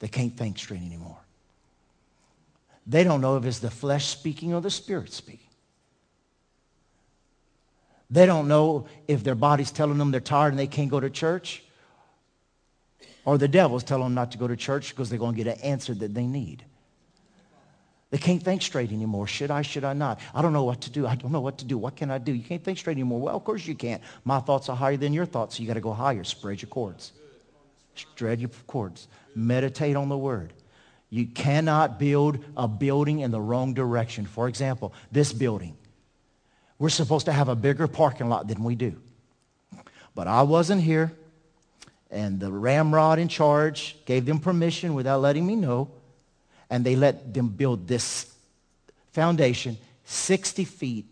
They 0.00 0.08
can't 0.08 0.36
think 0.36 0.58
straight 0.58 0.82
anymore. 0.82 1.18
They 2.86 3.04
don't 3.04 3.20
know 3.20 3.36
if 3.36 3.44
it's 3.44 3.60
the 3.60 3.70
flesh 3.70 4.06
speaking 4.06 4.52
or 4.54 4.60
the 4.60 4.70
spirit 4.70 5.12
speaking. 5.12 5.51
They 8.12 8.26
don't 8.26 8.46
know 8.46 8.86
if 9.08 9.24
their 9.24 9.34
body's 9.34 9.70
telling 9.70 9.96
them 9.96 10.10
they're 10.10 10.20
tired 10.20 10.50
and 10.50 10.58
they 10.58 10.66
can't 10.66 10.90
go 10.90 11.00
to 11.00 11.08
church 11.08 11.64
or 13.24 13.38
the 13.38 13.48
devil's 13.48 13.82
telling 13.82 14.04
them 14.04 14.14
not 14.14 14.32
to 14.32 14.38
go 14.38 14.46
to 14.46 14.54
church 14.54 14.90
because 14.90 15.08
they're 15.08 15.18
going 15.18 15.34
to 15.34 15.42
get 15.42 15.56
an 15.56 15.62
answer 15.62 15.94
that 15.94 16.12
they 16.12 16.26
need. 16.26 16.62
They 18.10 18.18
can't 18.18 18.42
think 18.42 18.60
straight 18.60 18.92
anymore. 18.92 19.26
Should 19.26 19.50
I, 19.50 19.62
should 19.62 19.84
I 19.84 19.94
not? 19.94 20.20
I 20.34 20.42
don't 20.42 20.52
know 20.52 20.64
what 20.64 20.82
to 20.82 20.90
do. 20.90 21.06
I 21.06 21.14
don't 21.14 21.32
know 21.32 21.40
what 21.40 21.56
to 21.58 21.64
do. 21.64 21.78
What 21.78 21.96
can 21.96 22.10
I 22.10 22.18
do? 22.18 22.34
You 22.34 22.42
can't 22.42 22.62
think 22.62 22.76
straight 22.76 22.98
anymore. 22.98 23.18
Well, 23.18 23.34
of 23.34 23.44
course 23.44 23.66
you 23.66 23.74
can't. 23.74 24.02
My 24.24 24.40
thoughts 24.40 24.68
are 24.68 24.76
higher 24.76 24.98
than 24.98 25.14
your 25.14 25.24
thoughts, 25.24 25.56
so 25.56 25.62
you 25.62 25.66
got 25.66 25.74
to 25.74 25.80
go 25.80 25.94
higher. 25.94 26.22
Spread 26.22 26.60
your 26.60 26.68
cords. 26.68 27.12
Spread 27.94 28.40
your 28.40 28.50
cords. 28.66 29.08
Meditate 29.34 29.96
on 29.96 30.10
the 30.10 30.18
word. 30.18 30.52
You 31.08 31.26
cannot 31.26 31.98
build 31.98 32.44
a 32.58 32.68
building 32.68 33.20
in 33.20 33.30
the 33.30 33.40
wrong 33.40 33.72
direction. 33.72 34.26
For 34.26 34.48
example, 34.48 34.92
this 35.10 35.32
building. 35.32 35.78
We're 36.82 36.88
supposed 36.88 37.26
to 37.26 37.32
have 37.32 37.48
a 37.48 37.54
bigger 37.54 37.86
parking 37.86 38.28
lot 38.28 38.48
than 38.48 38.64
we 38.64 38.74
do. 38.74 39.00
But 40.16 40.26
I 40.26 40.42
wasn't 40.42 40.82
here, 40.82 41.12
and 42.10 42.40
the 42.40 42.50
ramrod 42.50 43.20
in 43.20 43.28
charge 43.28 43.96
gave 44.04 44.26
them 44.26 44.40
permission 44.40 44.94
without 44.94 45.20
letting 45.20 45.46
me 45.46 45.54
know 45.54 45.92
and 46.68 46.84
they 46.84 46.96
let 46.96 47.32
them 47.32 47.50
build 47.50 47.86
this 47.86 48.34
foundation 49.12 49.78
60 50.06 50.64
feet 50.64 51.06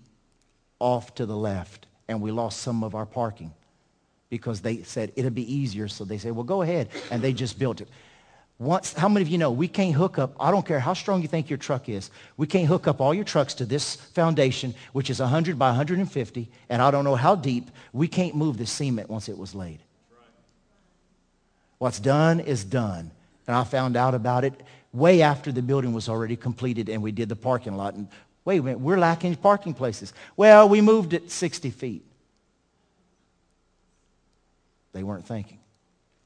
off 0.80 1.14
to 1.14 1.24
the 1.24 1.36
left. 1.36 1.86
And 2.08 2.20
we 2.20 2.32
lost 2.32 2.62
some 2.62 2.82
of 2.82 2.96
our 2.96 3.06
parking 3.06 3.52
because 4.28 4.62
they 4.62 4.82
said 4.82 5.12
it'd 5.14 5.36
be 5.36 5.54
easier. 5.54 5.86
So 5.86 6.04
they 6.04 6.18
said, 6.18 6.32
well, 6.32 6.42
go 6.42 6.62
ahead. 6.62 6.88
And 7.12 7.22
they 7.22 7.32
just 7.32 7.60
built 7.60 7.80
it. 7.80 7.88
Once, 8.60 8.92
how 8.92 9.08
many 9.08 9.22
of 9.22 9.28
you 9.28 9.38
know 9.38 9.50
we 9.50 9.66
can't 9.66 9.94
hook 9.94 10.18
up, 10.18 10.36
I 10.38 10.50
don't 10.50 10.66
care 10.66 10.78
how 10.78 10.92
strong 10.92 11.22
you 11.22 11.28
think 11.28 11.48
your 11.48 11.56
truck 11.56 11.88
is, 11.88 12.10
we 12.36 12.46
can't 12.46 12.68
hook 12.68 12.86
up 12.86 13.00
all 13.00 13.14
your 13.14 13.24
trucks 13.24 13.54
to 13.54 13.64
this 13.64 13.94
foundation, 13.94 14.74
which 14.92 15.08
is 15.08 15.18
100 15.18 15.58
by 15.58 15.68
150, 15.68 16.46
and 16.68 16.82
I 16.82 16.90
don't 16.90 17.04
know 17.04 17.14
how 17.14 17.34
deep. 17.34 17.70
We 17.94 18.06
can't 18.06 18.36
move 18.36 18.58
the 18.58 18.66
cement 18.66 19.08
once 19.08 19.30
it 19.30 19.38
was 19.38 19.54
laid. 19.54 19.78
What's 21.78 22.00
done 22.00 22.38
is 22.38 22.62
done. 22.62 23.10
And 23.46 23.56
I 23.56 23.64
found 23.64 23.96
out 23.96 24.14
about 24.14 24.44
it 24.44 24.52
way 24.92 25.22
after 25.22 25.50
the 25.50 25.62
building 25.62 25.94
was 25.94 26.10
already 26.10 26.36
completed 26.36 26.90
and 26.90 27.02
we 27.02 27.12
did 27.12 27.30
the 27.30 27.36
parking 27.36 27.78
lot. 27.78 27.94
And 27.94 28.08
wait 28.44 28.60
a 28.60 28.62
minute, 28.62 28.80
we're 28.80 28.98
lacking 28.98 29.36
parking 29.36 29.72
places. 29.72 30.12
Well, 30.36 30.68
we 30.68 30.82
moved 30.82 31.14
it 31.14 31.30
60 31.30 31.70
feet. 31.70 32.04
They 34.92 35.02
weren't 35.02 35.26
thinking. 35.26 35.59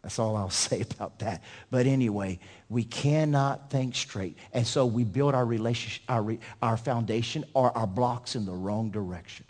That's 0.04 0.18
all 0.18 0.36
I'll 0.36 0.50
say 0.68 0.82
about 0.82 1.18
that. 1.20 1.42
But 1.70 1.86
anyway, 1.86 2.38
we 2.68 2.84
cannot 2.84 3.70
think 3.70 3.96
straight. 3.96 4.36
And 4.52 4.64
so 4.64 4.86
we 4.86 5.02
build 5.02 5.34
our 5.34 5.44
relationship, 5.44 6.02
our, 6.08 6.36
our 6.62 6.76
foundation 6.76 7.44
or 7.54 7.76
our 7.76 7.86
blocks 7.86 8.36
in 8.36 8.44
the 8.44 8.52
wrong 8.52 8.90
direction. 8.90 9.46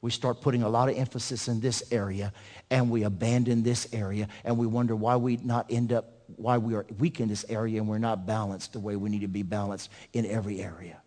We 0.00 0.10
start 0.10 0.40
putting 0.40 0.62
a 0.62 0.68
lot 0.68 0.88
of 0.88 0.96
emphasis 0.96 1.48
in 1.48 1.60
this 1.60 1.82
area 1.92 2.32
and 2.70 2.90
we 2.90 3.02
abandon 3.02 3.62
this 3.62 3.88
area 3.92 4.28
and 4.44 4.56
we 4.56 4.66
wonder 4.66 4.96
why 4.96 5.16
we 5.16 5.36
not 5.36 5.66
end 5.70 5.92
up 5.92 6.12
why 6.36 6.58
we 6.58 6.74
are 6.74 6.84
weak 6.98 7.20
in 7.20 7.28
this 7.28 7.44
area 7.48 7.80
and 7.80 7.88
we're 7.88 7.98
not 7.98 8.26
balanced 8.26 8.72
the 8.72 8.80
way 8.80 8.96
we 8.96 9.08
need 9.08 9.20
to 9.20 9.28
be 9.28 9.42
balanced 9.42 9.90
in 10.12 10.26
every 10.26 10.60
area. 10.60 11.00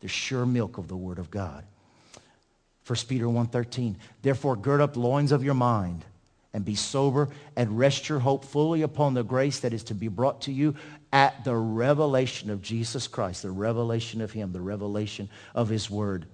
The 0.00 0.08
sure 0.08 0.46
milk 0.46 0.78
of 0.78 0.88
the 0.88 0.96
Word 0.96 1.18
of 1.18 1.30
God. 1.30 1.64
1 2.86 2.98
Peter 3.08 3.26
1.13, 3.26 3.96
therefore 4.22 4.56
gird 4.56 4.80
up 4.80 4.96
loins 4.96 5.32
of 5.32 5.44
your 5.44 5.54
mind 5.54 6.04
and 6.52 6.64
be 6.64 6.74
sober 6.74 7.28
and 7.56 7.78
rest 7.78 8.08
your 8.08 8.18
hope 8.18 8.44
fully 8.44 8.82
upon 8.82 9.14
the 9.14 9.22
grace 9.22 9.60
that 9.60 9.72
is 9.72 9.84
to 9.84 9.94
be 9.94 10.08
brought 10.08 10.42
to 10.42 10.52
you 10.52 10.74
at 11.12 11.44
the 11.44 11.54
revelation 11.54 12.50
of 12.50 12.62
Jesus 12.62 13.06
Christ, 13.06 13.42
the 13.42 13.50
revelation 13.50 14.20
of 14.20 14.32
him, 14.32 14.52
the 14.52 14.60
revelation 14.60 15.28
of 15.54 15.68
his 15.68 15.88
word. 15.88 16.26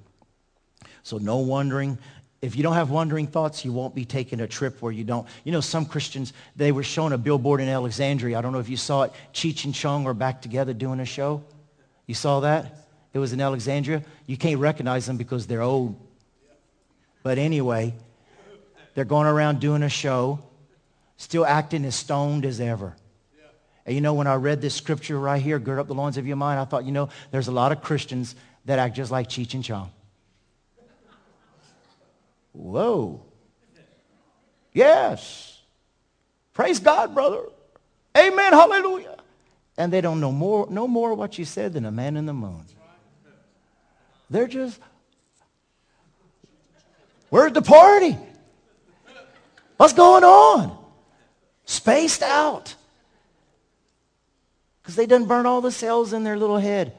So 1.02 1.18
no 1.18 1.38
wondering. 1.38 1.98
If 2.42 2.56
you 2.56 2.62
don't 2.62 2.74
have 2.74 2.90
wondering 2.90 3.26
thoughts, 3.26 3.64
you 3.64 3.72
won't 3.72 3.94
be 3.94 4.04
taking 4.04 4.40
a 4.40 4.46
trip 4.46 4.80
where 4.82 4.92
you 4.92 5.04
don't. 5.04 5.26
You 5.44 5.52
know, 5.52 5.60
some 5.60 5.86
Christians, 5.86 6.32
they 6.54 6.72
were 6.72 6.82
shown 6.82 7.12
a 7.12 7.18
billboard 7.18 7.60
in 7.60 7.68
Alexandria. 7.68 8.38
I 8.38 8.42
don't 8.42 8.52
know 8.52 8.58
if 8.58 8.68
you 8.68 8.76
saw 8.76 9.02
it. 9.02 9.12
Cheech 9.32 9.64
and 9.64 9.74
Chong 9.74 10.04
were 10.04 10.14
back 10.14 10.42
together 10.42 10.74
doing 10.74 11.00
a 11.00 11.04
show. 11.04 11.42
You 12.06 12.14
saw 12.14 12.40
that? 12.40 12.88
It 13.14 13.18
was 13.18 13.32
in 13.32 13.40
Alexandria. 13.40 14.04
You 14.26 14.36
can't 14.36 14.60
recognize 14.60 15.06
them 15.06 15.16
because 15.16 15.46
they're 15.46 15.62
old. 15.62 15.98
But 17.22 17.38
anyway, 17.38 17.94
they're 18.96 19.04
going 19.04 19.26
around 19.26 19.60
doing 19.60 19.82
a 19.82 19.90
show, 19.90 20.38
still 21.18 21.44
acting 21.44 21.84
as 21.84 21.94
stoned 21.94 22.46
as 22.46 22.62
ever. 22.62 22.96
And 23.84 23.94
you 23.94 24.00
know, 24.00 24.14
when 24.14 24.26
I 24.26 24.36
read 24.36 24.62
this 24.62 24.74
scripture 24.74 25.20
right 25.20 25.40
here, 25.40 25.58
gird 25.58 25.78
up 25.78 25.86
the 25.86 25.94
loins 25.94 26.16
of 26.16 26.26
your 26.26 26.36
mind, 26.36 26.58
I 26.58 26.64
thought, 26.64 26.86
you 26.86 26.92
know, 26.92 27.10
there's 27.30 27.46
a 27.46 27.52
lot 27.52 27.72
of 27.72 27.82
Christians 27.82 28.34
that 28.64 28.78
act 28.78 28.96
just 28.96 29.10
like 29.10 29.28
Cheech 29.28 29.52
and 29.52 29.62
Chong. 29.62 29.90
Whoa. 32.54 33.22
Yes. 34.72 35.60
Praise 36.54 36.80
God, 36.80 37.14
brother. 37.14 37.42
Amen. 38.16 38.54
Hallelujah. 38.54 39.18
And 39.76 39.92
they 39.92 40.00
don't 40.00 40.20
know 40.20 40.32
more, 40.32 40.66
no 40.70 40.88
more 40.88 41.12
what 41.12 41.38
you 41.38 41.44
said 41.44 41.74
than 41.74 41.84
a 41.84 41.92
man 41.92 42.16
in 42.16 42.24
the 42.24 42.32
moon. 42.32 42.64
They're 44.30 44.48
just, 44.48 44.80
where's 47.28 47.52
the 47.52 47.60
party? 47.60 48.16
What's 49.76 49.92
going 49.92 50.24
on? 50.24 50.76
Spaced 51.64 52.22
out. 52.22 52.74
Because 54.82 54.96
they 54.96 55.06
done 55.06 55.26
burn 55.26 55.46
all 55.46 55.60
the 55.60 55.72
cells 55.72 56.12
in 56.12 56.24
their 56.24 56.38
little 56.38 56.58
head. 56.58 56.92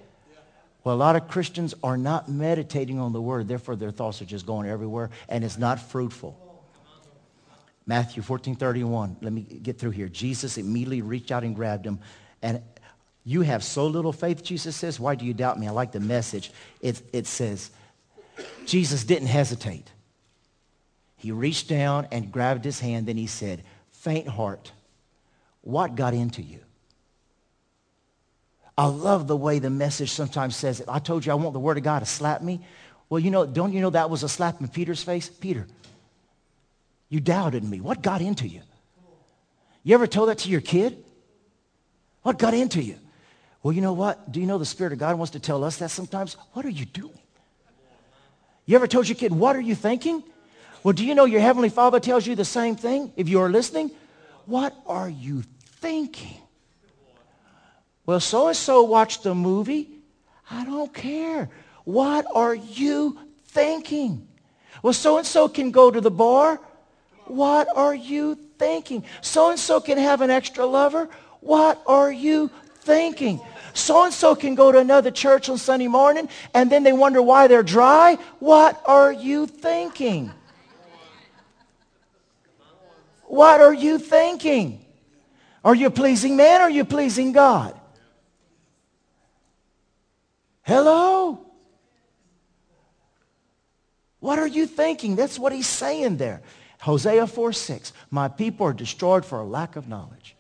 Well, 0.84 0.96
a 0.96 0.98
lot 0.98 1.16
of 1.16 1.28
Christians 1.28 1.74
are 1.84 1.98
not 1.98 2.30
meditating 2.30 3.00
on 3.00 3.14
the 3.14 3.22
word. 3.22 3.48
Therefore, 3.48 3.76
their 3.76 3.92
thoughts 3.92 4.22
are 4.22 4.26
just 4.26 4.46
going 4.46 4.70
everywhere, 4.70 5.10
and 5.28 5.44
it's 5.44 5.58
not 5.58 5.80
fruitful. 5.80 6.38
Matthew 7.86 8.22
14, 8.22 8.56
31. 8.56 9.18
Let 9.22 9.34
me 9.34 9.42
get 9.42 9.80
through 9.80 9.92
here. 9.92 10.10
Jesus 10.10 10.58
immediately 10.58 11.02
reached 11.02 11.32
out 11.32 11.44
and 11.44 11.56
grabbed 11.56 11.86
him. 11.86 12.00
And 12.42 12.62
you 13.24 13.42
have 13.42 13.64
so 13.64 13.88
little 13.88 14.14
faith, 14.14 14.44
Jesus 14.44 14.76
says. 14.76 15.00
Why 15.00 15.16
do 15.16 15.26
you 15.26 15.34
doubt 15.34 15.60
me? 15.60 15.68
I 15.68 15.72
like 15.72 15.94
the 15.94 16.00
message. 16.00 16.52
It, 16.82 17.02
it 17.14 17.28
says, 17.28 17.72
Jesus 18.66 19.04
didn't 19.04 19.28
hesitate. 19.28 19.90
He 21.18 21.32
reached 21.32 21.68
down 21.68 22.08
and 22.12 22.32
grabbed 22.32 22.64
his 22.64 22.80
hand. 22.80 23.08
Then 23.08 23.18
he 23.18 23.28
said, 23.28 23.64
faint 23.92 24.28
heart, 24.28 24.72
what 25.62 25.96
got 25.96 26.14
into 26.14 26.42
you? 26.42 26.60
I 28.78 28.86
love 28.86 29.28
the 29.28 29.36
way 29.36 29.58
the 29.58 29.72
message 29.72 30.12
sometimes 30.12 30.56
says 30.56 30.80
it. 30.80 30.86
I 30.88 31.00
told 31.00 31.26
you 31.26 31.32
I 31.32 31.36
want 31.36 31.54
the 31.54 31.60
word 31.60 31.78
of 31.78 31.84
God 31.84 32.00
to 32.00 32.06
slap 32.06 32.44
me. 32.44 32.62
Well, 33.10 33.20
you 33.20 33.32
know, 33.32 33.46
don't 33.46 33.74
you 33.74 33.82
know 33.82 33.90
that 33.90 34.10
was 34.10 34.22
a 34.22 34.30
slap 34.30 34.62
in 34.62 34.68
Peter's 34.68 35.02
face? 35.02 35.28
Peter, 35.28 35.66
you 37.10 37.20
doubted 37.20 37.64
me. 37.64 37.82
What 37.82 38.04
got 38.04 38.22
into 38.22 38.48
you? 38.48 38.62
You 39.84 39.96
ever 39.96 40.06
told 40.06 40.30
that 40.30 40.40
to 40.40 40.50
your 40.50 40.62
kid? 40.62 41.04
What 42.22 42.38
got 42.38 42.54
into 42.54 42.84
you? 42.84 42.98
Well, 43.64 43.72
you 43.74 43.82
know 43.82 43.94
what? 43.94 44.32
Do 44.32 44.40
you 44.40 44.46
know 44.46 44.58
the 44.58 44.66
Spirit 44.66 44.94
of 44.94 45.00
God 45.00 45.18
wants 45.18 45.32
to 45.32 45.40
tell 45.40 45.64
us 45.64 45.78
that 45.78 45.90
sometimes? 45.90 46.38
What 46.54 46.66
are 46.66 46.70
you 46.70 46.86
doing? 46.86 47.18
You 48.66 48.76
ever 48.76 48.86
told 48.86 49.08
your 49.08 49.16
kid, 49.16 49.32
what 49.32 49.56
are 49.56 49.62
you 49.62 49.74
thinking? 49.74 50.22
Well, 50.88 50.94
do 50.94 51.06
you 51.06 51.16
know 51.16 51.26
your 51.26 51.42
Heavenly 51.42 51.68
Father 51.68 52.00
tells 52.00 52.26
you 52.26 52.34
the 52.34 52.46
same 52.46 52.78
thing 52.78 53.12
if 53.18 53.28
you're 53.28 53.50
listening? 53.50 53.92
What 54.46 54.74
are 54.86 55.10
you 55.10 55.44
thinking? 55.82 56.38
Well, 58.06 58.22
so-and-so 58.22 58.84
watched 58.84 59.24
the 59.24 59.36
movie. 59.36 59.90
I 60.50 60.64
don't 60.64 60.94
care. 60.94 61.50
What 61.84 62.26
are 62.34 62.56
you 62.56 63.20
thinking? 63.48 64.30
Well, 64.82 64.94
so-and-so 64.94 65.50
can 65.50 65.72
go 65.72 65.92
to 65.92 66.00
the 66.00 66.10
bar. 66.10 66.58
What 67.26 67.68
are 67.76 67.94
you 67.94 68.36
thinking? 68.58 69.04
So-and-so 69.20 69.82
can 69.82 69.98
have 69.98 70.22
an 70.22 70.30
extra 70.30 70.66
lover. 70.66 71.10
What 71.42 71.84
are 71.86 72.14
you 72.14 72.50
thinking? 72.80 73.42
So-and-so 73.74 74.36
can 74.36 74.56
go 74.56 74.72
to 74.72 74.78
another 74.78 75.12
church 75.12 75.50
on 75.50 75.58
Sunday 75.58 75.90
morning 75.90 76.30
and 76.54 76.72
then 76.72 76.84
they 76.84 76.94
wonder 76.94 77.22
why 77.22 77.48
they're 77.48 77.62
dry. 77.62 78.18
What 78.40 78.82
are 78.86 79.12
you 79.12 79.48
thinking? 79.48 80.32
What 83.28 83.62
are 83.62 83.74
you 83.74 84.00
thinking? 84.00 84.86
Are 85.64 85.76
you 85.76 85.90
pleasing 85.90 86.38
man 86.38 86.62
or 86.62 86.66
are 86.66 86.70
you 86.70 86.86
pleasing 86.86 87.34
God? 87.34 87.78
Hello? 90.62 91.46
What 94.20 94.40
are 94.40 94.48
you 94.48 94.66
thinking? 94.66 95.16
That's 95.16 95.38
what 95.38 95.54
he's 95.54 95.68
saying 95.68 96.18
there. 96.18 96.42
Hosea 96.80 97.28
4, 97.28 97.54
6. 97.54 97.94
My 98.10 98.28
people 98.30 98.66
are 98.66 98.74
destroyed 98.74 99.26
for 99.26 99.40
a 99.40 99.46
lack 99.46 99.76
of 99.76 99.88
knowledge. 99.88 100.36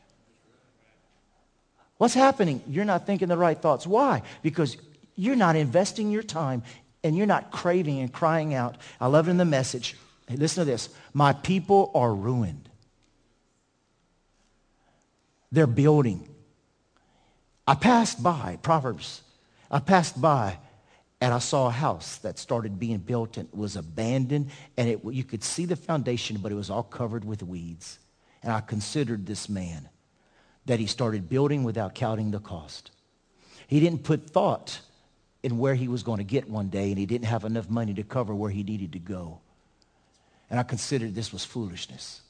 What's 1.97 2.13
happening? 2.13 2.62
You're 2.67 2.86
not 2.86 3.06
thinking 3.06 3.28
the 3.28 3.38
right 3.38 3.60
thoughts. 3.60 3.86
Why? 3.86 4.21
Because 4.43 4.78
you're 5.15 5.36
not 5.36 5.56
investing 5.56 6.12
your 6.12 6.23
time 6.23 6.63
and 7.04 7.17
you're 7.17 7.28
not 7.28 7.52
craving 7.52 8.00
and 8.00 8.13
crying 8.13 8.54
out. 8.54 8.78
I 9.02 9.08
love 9.08 9.28
it 9.28 9.32
in 9.32 9.38
the 9.38 9.45
message. 9.45 9.97
Hey, 10.28 10.36
listen 10.36 10.62
to 10.62 10.65
this. 10.65 10.89
My 11.13 11.34
people 11.34 11.91
are 11.95 12.13
ruined. 12.13 12.69
They're 15.52 15.68
building. 15.68 16.28
I 17.68 17.76
passed 17.76 18.22
by, 18.24 18.58
Proverbs, 18.62 19.22
I 19.70 19.80
passed 19.80 20.20
by 20.22 20.58
and 21.20 21.34
I 21.34 21.40
saw 21.40 21.68
a 21.68 21.72
house 21.72 22.18
that 22.20 22.38
started 22.38 22.80
being 22.80 23.00
built 23.00 23.38
and 23.38 23.50
was 23.52 23.76
abandoned 23.76 24.52
and 24.78 24.90
it, 24.90 25.02
you 25.04 25.24
could 25.24 25.44
see 25.44 25.66
the 25.66 25.76
foundation, 25.76 26.38
but 26.38 26.52
it 26.52 26.56
was 26.56 26.70
all 26.70 26.84
covered 26.84 27.26
with 27.26 27.44
weeds. 27.44 28.00
And 28.44 28.54
I 28.54 28.62
considered 28.62 29.26
this 29.26 29.50
man 29.50 29.90
that 30.66 30.80
he 30.80 30.86
started 30.86 31.30
building 31.30 31.64
without 31.64 31.96
counting 31.96 32.32
the 32.32 32.40
cost. 32.40 32.92
He 33.68 33.80
didn't 33.80 34.04
put 34.04 34.30
thought 34.30 34.80
in 35.44 35.58
where 35.58 35.76
he 35.76 35.88
was 35.88 36.04
going 36.04 36.20
to 36.20 36.24
get 36.24 36.50
one 36.50 36.70
day 36.70 36.90
and 36.90 36.98
he 36.98 37.06
didn't 37.06 37.26
have 37.26 37.46
enough 37.46 37.70
money 37.70 37.94
to 37.94 38.04
cover 38.04 38.34
where 38.36 38.52
he 38.52 38.64
needed 38.64 38.94
to 38.94 39.00
go. 39.00 39.40
And 40.50 40.60
I 40.60 40.64
considered 40.64 41.16
this 41.16 41.34
was 41.34 41.44
foolishness. 41.44 42.22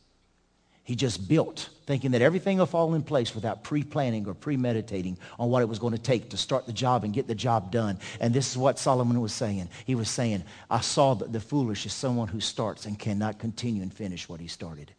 He 0.87 0.95
just 0.95 1.27
built, 1.27 1.67
thinking 1.85 2.11
that 2.11 2.21
everything 2.21 2.59
will 2.59 2.65
fall 2.65 2.93
in 2.93 3.03
place 3.03 3.35
without 3.35 3.61
pre-planning 3.61 4.25
or 4.25 4.33
premeditating 4.33 5.17
on 5.37 5.49
what 5.49 5.61
it 5.61 5.67
was 5.67 5.79
going 5.79 5.91
to 5.91 5.99
take 5.99 6.29
to 6.29 6.37
start 6.37 6.65
the 6.65 6.71
job 6.71 7.03
and 7.03 7.13
get 7.13 7.27
the 7.27 7.35
job 7.35 7.73
done. 7.73 7.99
And 8.21 8.33
this 8.33 8.49
is 8.49 8.57
what 8.57 8.79
Solomon 8.79 9.19
was 9.19 9.33
saying. 9.33 9.67
He 9.83 9.95
was 9.95 10.09
saying, 10.09 10.45
I 10.69 10.79
saw 10.79 11.13
that 11.15 11.33
the 11.33 11.41
foolish 11.41 11.85
is 11.85 11.91
someone 11.91 12.29
who 12.29 12.39
starts 12.39 12.85
and 12.85 12.97
cannot 12.97 13.37
continue 13.37 13.81
and 13.81 13.93
finish 13.93 14.29
what 14.29 14.39
he 14.39 14.47
started. 14.47 14.93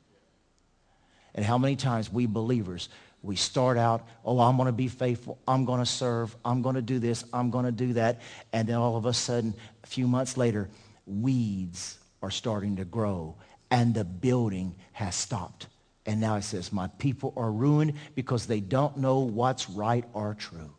And 1.35 1.43
how 1.43 1.57
many 1.57 1.75
times 1.75 2.13
we 2.13 2.27
believers, 2.27 2.91
we 3.23 3.37
start 3.37 3.79
out, 3.79 4.07
oh, 4.27 4.41
I'm 4.41 4.59
going 4.59 4.67
to 4.67 4.73
be 4.73 4.89
faithful. 4.89 5.39
I'm 5.49 5.65
going 5.65 5.81
to 5.81 5.87
serve. 5.87 6.37
I'm 6.45 6.61
going 6.61 6.75
to 6.75 6.83
do 6.83 6.99
this. 6.99 7.25
I'm 7.33 7.51
going 7.51 7.65
to 7.65 7.73
do 7.73 7.95
that. 7.95 8.21
And 8.53 8.69
then 8.69 8.77
all 8.77 8.99
of 8.99 9.07
a 9.07 9.15
sudden, 9.15 9.55
a 9.83 9.87
few 9.87 10.07
months 10.07 10.37
later, 10.37 10.69
weeds 11.07 11.99
are 12.21 12.31
starting 12.31 12.77
to 12.77 12.85
grow 12.85 13.37
and 13.71 13.95
the 13.95 14.05
building 14.05 14.75
has 14.93 15.15
stopped. 15.15 15.67
And 16.09 16.23
now 16.23 16.37
it 16.37 16.43
says, 16.43 16.73
my 16.73 16.87
people 16.87 17.35
are 17.37 17.53
ruined 17.53 17.93
because 18.15 18.47
they 18.47 18.61
don't 18.61 18.97
know 18.97 19.19
what's 19.19 19.69
right 19.69 20.07
or 20.15 20.33
true. 20.33 20.71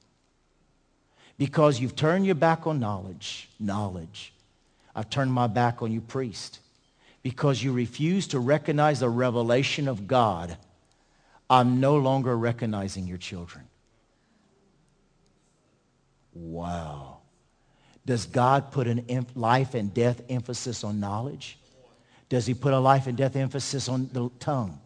Because 1.38 1.80
you've 1.80 1.96
turned 1.96 2.26
your 2.26 2.34
back 2.34 2.66
on 2.66 2.80
knowledge, 2.80 3.48
knowledge. 3.60 4.34
I've 4.96 5.12
turned 5.12 5.32
my 5.32 5.46
back 5.46 5.84
on 5.84 5.92
you, 5.92 6.02
priest. 6.02 6.60
Because 7.22 7.62
you 7.62 7.72
refuse 7.74 8.26
to 8.30 8.40
recognize 8.40 9.02
the 9.02 9.10
revelation 9.10 9.88
of 9.88 10.08
God, 10.08 10.58
I'm 11.48 11.80
no 11.80 11.98
longer 11.98 12.36
recognizing 12.36 13.06
your 13.06 13.20
children. 13.20 13.66
Wow. 16.34 17.20
Does 18.04 18.26
God 18.26 18.72
put 18.72 18.88
an 18.88 19.28
life 19.36 19.76
and 19.76 19.94
death 19.94 20.24
emphasis 20.28 20.84
on 20.84 21.00
knowledge? 21.00 21.60
Does 22.30 22.48
he 22.48 22.56
put 22.56 22.74
a 22.74 22.80
life 22.80 23.06
and 23.06 23.16
death 23.16 23.36
emphasis 23.36 23.88
on 23.88 24.10
the 24.12 24.32
tongue? 24.40 24.80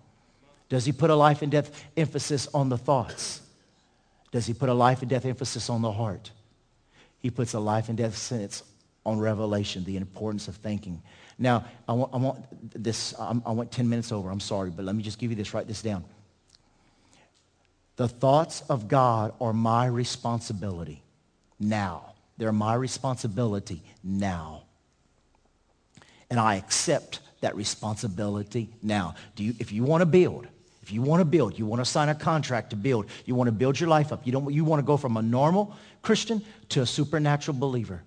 Does 0.73 0.85
he 0.85 0.91
put 0.91 1.11
a 1.11 1.15
life 1.15 1.43
and 1.43 1.51
death 1.51 1.85
emphasis 1.95 2.47
on 2.51 2.67
the 2.67 2.79
thoughts? 2.79 3.41
Does 4.31 4.47
he 4.47 4.55
put 4.55 4.69
a 4.69 4.73
life 4.73 5.01
and 5.01 5.07
death 5.07 5.23
emphasis 5.23 5.69
on 5.69 5.83
the 5.83 5.91
heart? 5.91 6.31
He 7.19 7.29
puts 7.29 7.53
a 7.53 7.59
life 7.59 7.89
and 7.89 7.97
death 7.99 8.17
sentence 8.17 8.63
on 9.05 9.19
revelation, 9.19 9.83
the 9.83 9.97
importance 9.97 10.47
of 10.47 10.55
thinking. 10.55 11.03
Now, 11.37 11.65
I 11.87 11.93
want, 11.93 12.11
I 12.11 12.17
want 12.17 12.45
this, 12.83 13.13
I 13.19 13.51
want 13.51 13.71
10 13.71 13.87
minutes 13.87 14.11
over. 14.11 14.31
I'm 14.31 14.39
sorry, 14.39 14.71
but 14.71 14.83
let 14.83 14.95
me 14.95 15.03
just 15.03 15.19
give 15.19 15.29
you 15.29 15.35
this, 15.35 15.53
write 15.53 15.67
this 15.67 15.83
down. 15.83 16.03
The 17.97 18.07
thoughts 18.07 18.63
of 18.67 18.87
God 18.87 19.31
are 19.39 19.53
my 19.53 19.85
responsibility 19.85 21.03
now. 21.59 22.13
They're 22.39 22.51
my 22.51 22.73
responsibility 22.73 23.83
now. 24.03 24.63
And 26.31 26.39
I 26.39 26.55
accept 26.55 27.19
that 27.41 27.55
responsibility 27.55 28.69
now. 28.81 29.13
Do 29.35 29.43
you, 29.43 29.53
if 29.59 29.71
you 29.71 29.83
want 29.83 30.01
to 30.01 30.07
build, 30.07 30.47
if 30.83 30.91
you 30.91 31.01
want 31.01 31.21
to 31.21 31.25
build, 31.25 31.57
you 31.57 31.65
want 31.65 31.79
to 31.79 31.85
sign 31.85 32.09
a 32.09 32.15
contract 32.15 32.71
to 32.71 32.75
build, 32.75 33.05
you 33.25 33.35
want 33.35 33.47
to 33.47 33.53
build 33.53 33.79
your 33.79 33.87
life 33.87 34.11
up, 34.11 34.25
you, 34.25 34.33
don't, 34.33 34.53
you 34.53 34.65
want 34.65 34.81
to 34.81 34.85
go 34.85 34.97
from 34.97 35.15
a 35.15 35.21
normal 35.21 35.73
Christian 36.01 36.43
to 36.69 36.81
a 36.81 36.85
supernatural 36.85 37.57
believer, 37.57 38.03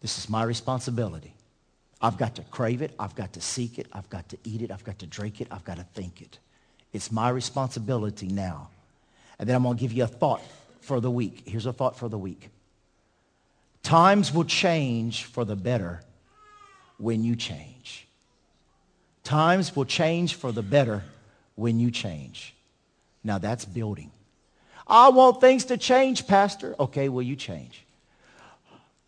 this 0.00 0.16
is 0.18 0.30
my 0.30 0.42
responsibility. 0.42 1.34
I've 2.00 2.16
got 2.16 2.34
to 2.36 2.42
crave 2.42 2.82
it. 2.82 2.92
I've 2.98 3.14
got 3.14 3.34
to 3.34 3.40
seek 3.40 3.78
it. 3.78 3.86
I've 3.92 4.08
got 4.10 4.28
to 4.30 4.38
eat 4.42 4.62
it. 4.62 4.72
I've 4.72 4.82
got 4.82 4.98
to 5.00 5.06
drink 5.06 5.40
it. 5.40 5.46
I've 5.50 5.64
got 5.64 5.76
to 5.76 5.84
think 5.94 6.20
it. 6.20 6.38
It's 6.92 7.12
my 7.12 7.28
responsibility 7.28 8.26
now. 8.26 8.70
And 9.38 9.48
then 9.48 9.54
I'm 9.54 9.62
going 9.62 9.76
to 9.76 9.80
give 9.80 9.92
you 9.92 10.02
a 10.04 10.08
thought 10.08 10.42
for 10.80 11.00
the 11.00 11.10
week. 11.10 11.42
Here's 11.46 11.66
a 11.66 11.72
thought 11.72 11.96
for 11.96 12.08
the 12.08 12.18
week. 12.18 12.48
Times 13.84 14.34
will 14.34 14.44
change 14.44 15.24
for 15.24 15.44
the 15.44 15.54
better 15.54 16.00
when 16.98 17.22
you 17.22 17.36
change. 17.36 18.08
Times 19.22 19.76
will 19.76 19.84
change 19.84 20.34
for 20.34 20.50
the 20.50 20.62
better 20.62 21.04
when 21.54 21.80
you 21.80 21.90
change. 21.90 22.54
Now 23.24 23.38
that's 23.38 23.64
building. 23.64 24.10
I 24.86 25.10
want 25.10 25.40
things 25.40 25.66
to 25.66 25.76
change, 25.76 26.26
Pastor. 26.26 26.74
Okay, 26.78 27.08
will 27.08 27.22
you 27.22 27.36
change? 27.36 27.84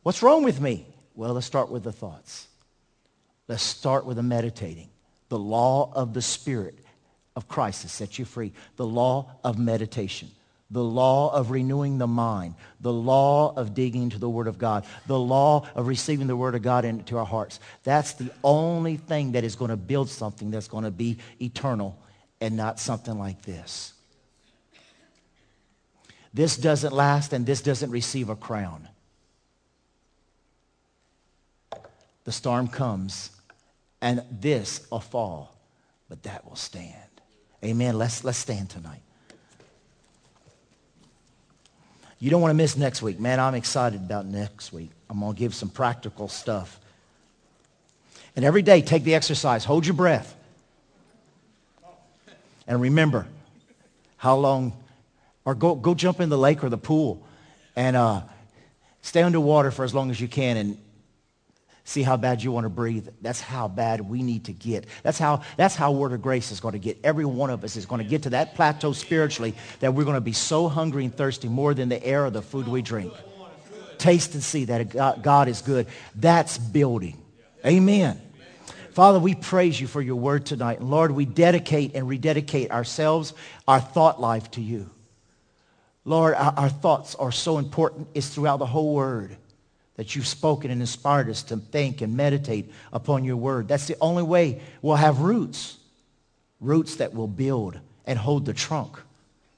What's 0.03 0.22
wrong 0.22 0.45
with 0.45 0.61
me? 0.61 0.86
Well, 1.14 1.34
let's 1.34 1.47
start 1.47 1.70
with 1.70 1.82
the 1.82 1.92
thoughts. 1.92 2.47
Let's 3.49 3.62
start 3.62 4.07
with 4.07 4.16
the 4.16 4.22
meditating. 4.22 4.88
The 5.28 5.38
law 5.38 5.92
of 5.95 6.14
the 6.14 6.22
Spirit 6.22 6.78
of 7.36 7.49
Christ 7.49 7.82
has 7.82 7.92
set 7.92 8.18
you 8.18 8.24
free. 8.24 8.53
The 8.76 8.86
law 8.86 9.30
of 9.42 9.59
meditation. 9.59 10.30
The 10.70 10.82
law 10.82 11.32
of 11.32 11.51
renewing 11.51 11.99
the 11.99 12.07
mind. 12.07 12.55
The 12.80 12.92
law 12.92 13.55
of 13.55 13.74
digging 13.74 14.05
into 14.05 14.18
the 14.18 14.28
Word 14.28 14.47
of 14.47 14.59
God. 14.59 14.84
The 15.07 15.18
law 15.18 15.66
of 15.74 15.86
receiving 15.86 16.26
the 16.26 16.36
Word 16.36 16.55
of 16.55 16.62
God 16.62 16.84
into 16.84 17.18
our 17.18 17.26
hearts. 17.26 17.61
That's 17.82 18.14
the 18.14 18.30
only 18.42 18.97
thing 18.97 19.32
that 19.32 19.45
is 19.45 19.57
going 19.57 19.70
to 19.70 19.76
build 19.76 20.09
something 20.09 20.51
that's 20.51 20.68
going 20.68 20.84
to 20.84 20.90
be 20.90 21.18
eternal 21.40 21.99
and 22.41 22.57
not 22.57 22.78
something 22.78 23.18
like 23.18 23.43
this. 23.43 23.93
This 26.32 26.57
doesn't 26.57 26.93
last 26.93 27.32
and 27.32 27.47
this 27.47 27.62
doesn't 27.62 27.91
receive 27.91 28.28
a 28.28 28.37
crown. 28.37 28.89
The 32.24 32.32
storm 32.32 32.68
comes 32.68 33.30
and 34.01 34.22
this 34.30 34.87
will 34.91 35.01
fall, 35.01 35.57
but 36.09 36.22
that 36.24 36.45
will 36.45 36.57
stand. 36.57 36.95
Amen. 37.64 37.97
Let's, 37.97 38.24
let's 38.24 38.39
stand 38.39 38.68
tonight. 38.68 39.01
You 42.18 42.30
don't 42.30 42.41
want 42.41 42.51
to 42.51 42.57
miss 42.57 42.76
next 42.76 43.03
week. 43.03 43.20
Man, 43.20 43.39
I'm 43.39 43.55
excited 43.55 44.01
about 44.01 44.26
next 44.26 44.72
week. 44.72 44.91
I'm 45.11 45.20
going 45.20 45.35
to 45.35 45.39
give 45.39 45.55
some 45.55 45.68
practical 45.68 46.28
stuff. 46.28 46.80
And 48.35 48.45
every 48.45 48.62
day, 48.62 48.82
take 48.82 49.05
the 49.05 49.14
exercise. 49.14 49.64
Hold 49.64 49.87
your 49.87 49.95
breath. 49.95 50.35
And 52.66 52.80
remember 52.80 53.26
how 54.16 54.36
long, 54.36 54.72
or 55.44 55.54
go, 55.54 55.74
go 55.74 55.94
jump 55.94 56.20
in 56.20 56.28
the 56.28 56.38
lake 56.38 56.64
or 56.64 56.68
the 56.68 56.78
pool 56.78 57.26
and 57.76 57.96
uh, 57.96 58.22
stay 59.02 59.22
underwater 59.22 59.70
for 59.70 59.84
as 59.84 59.94
long 59.94 60.10
as 60.10 60.20
you 60.20 60.28
can 60.28 60.56
and 60.56 60.78
see 61.84 62.02
how 62.02 62.16
bad 62.16 62.42
you 62.42 62.50
want 62.50 62.64
to 62.64 62.70
breathe. 62.70 63.08
That's 63.20 63.40
how 63.40 63.68
bad 63.68 64.00
we 64.00 64.22
need 64.22 64.46
to 64.46 64.52
get. 64.52 64.86
That's 65.02 65.18
how, 65.18 65.42
that's 65.58 65.74
how 65.74 65.92
Word 65.92 66.12
of 66.12 66.22
Grace 66.22 66.50
is 66.50 66.60
going 66.60 66.72
to 66.72 66.78
get. 66.78 66.98
Every 67.04 67.26
one 67.26 67.50
of 67.50 67.62
us 67.62 67.76
is 67.76 67.84
going 67.84 68.02
to 68.02 68.08
get 68.08 68.22
to 68.22 68.30
that 68.30 68.54
plateau 68.54 68.92
spiritually 68.92 69.54
that 69.80 69.92
we're 69.92 70.04
going 70.04 70.14
to 70.14 70.22
be 70.22 70.32
so 70.32 70.68
hungry 70.68 71.04
and 71.04 71.14
thirsty 71.14 71.48
more 71.48 71.74
than 71.74 71.90
the 71.90 72.02
air 72.02 72.24
or 72.24 72.30
the 72.30 72.42
food 72.42 72.66
we 72.66 72.80
drink. 72.80 73.12
Taste 73.98 74.34
and 74.34 74.42
see 74.42 74.64
that 74.66 75.22
God 75.22 75.48
is 75.48 75.60
good. 75.60 75.86
That's 76.14 76.56
building. 76.56 77.22
Amen. 77.64 78.20
Father, 78.95 79.18
we 79.18 79.34
praise 79.34 79.80
you 79.80 79.88
for 79.88 80.01
your 80.01 80.14
word 80.14 80.47
tonight. 80.47 80.78
And 80.78 80.88
Lord, 80.88 81.11
we 81.11 81.24
dedicate 81.24 81.97
and 81.97 82.09
rededicate 82.09 82.70
ourselves, 82.70 83.34
our 83.66 83.80
thought 83.80 84.20
life 84.20 84.53
to 84.53 84.61
you. 84.61 84.88
Lord, 86.05 86.34
our, 86.34 86.55
our 86.57 86.68
thoughts 86.68 87.16
are 87.16 87.32
so 87.32 87.59
important. 87.59 88.07
It's 88.14 88.28
throughout 88.28 88.59
the 88.59 88.66
whole 88.66 88.95
word 88.95 89.36
that 89.97 90.14
you've 90.14 90.28
spoken 90.28 90.70
and 90.70 90.80
inspired 90.80 91.28
us 91.28 91.42
to 91.45 91.57
think 91.57 92.03
and 92.03 92.16
meditate 92.16 92.70
upon 92.92 93.24
your 93.24 93.36
word. 93.36 93.66
That's 93.66 93.88
the 93.88 93.97
only 94.01 94.22
way 94.22 94.61
we'll 94.80 94.95
have 94.95 95.20
roots. 95.20 95.76
Roots 96.61 96.97
that 96.97 97.14
will 97.14 97.26
build 97.26 97.80
and 98.07 98.16
hold 98.16 98.47
the 98.47 98.55
trunk, 98.55 99.01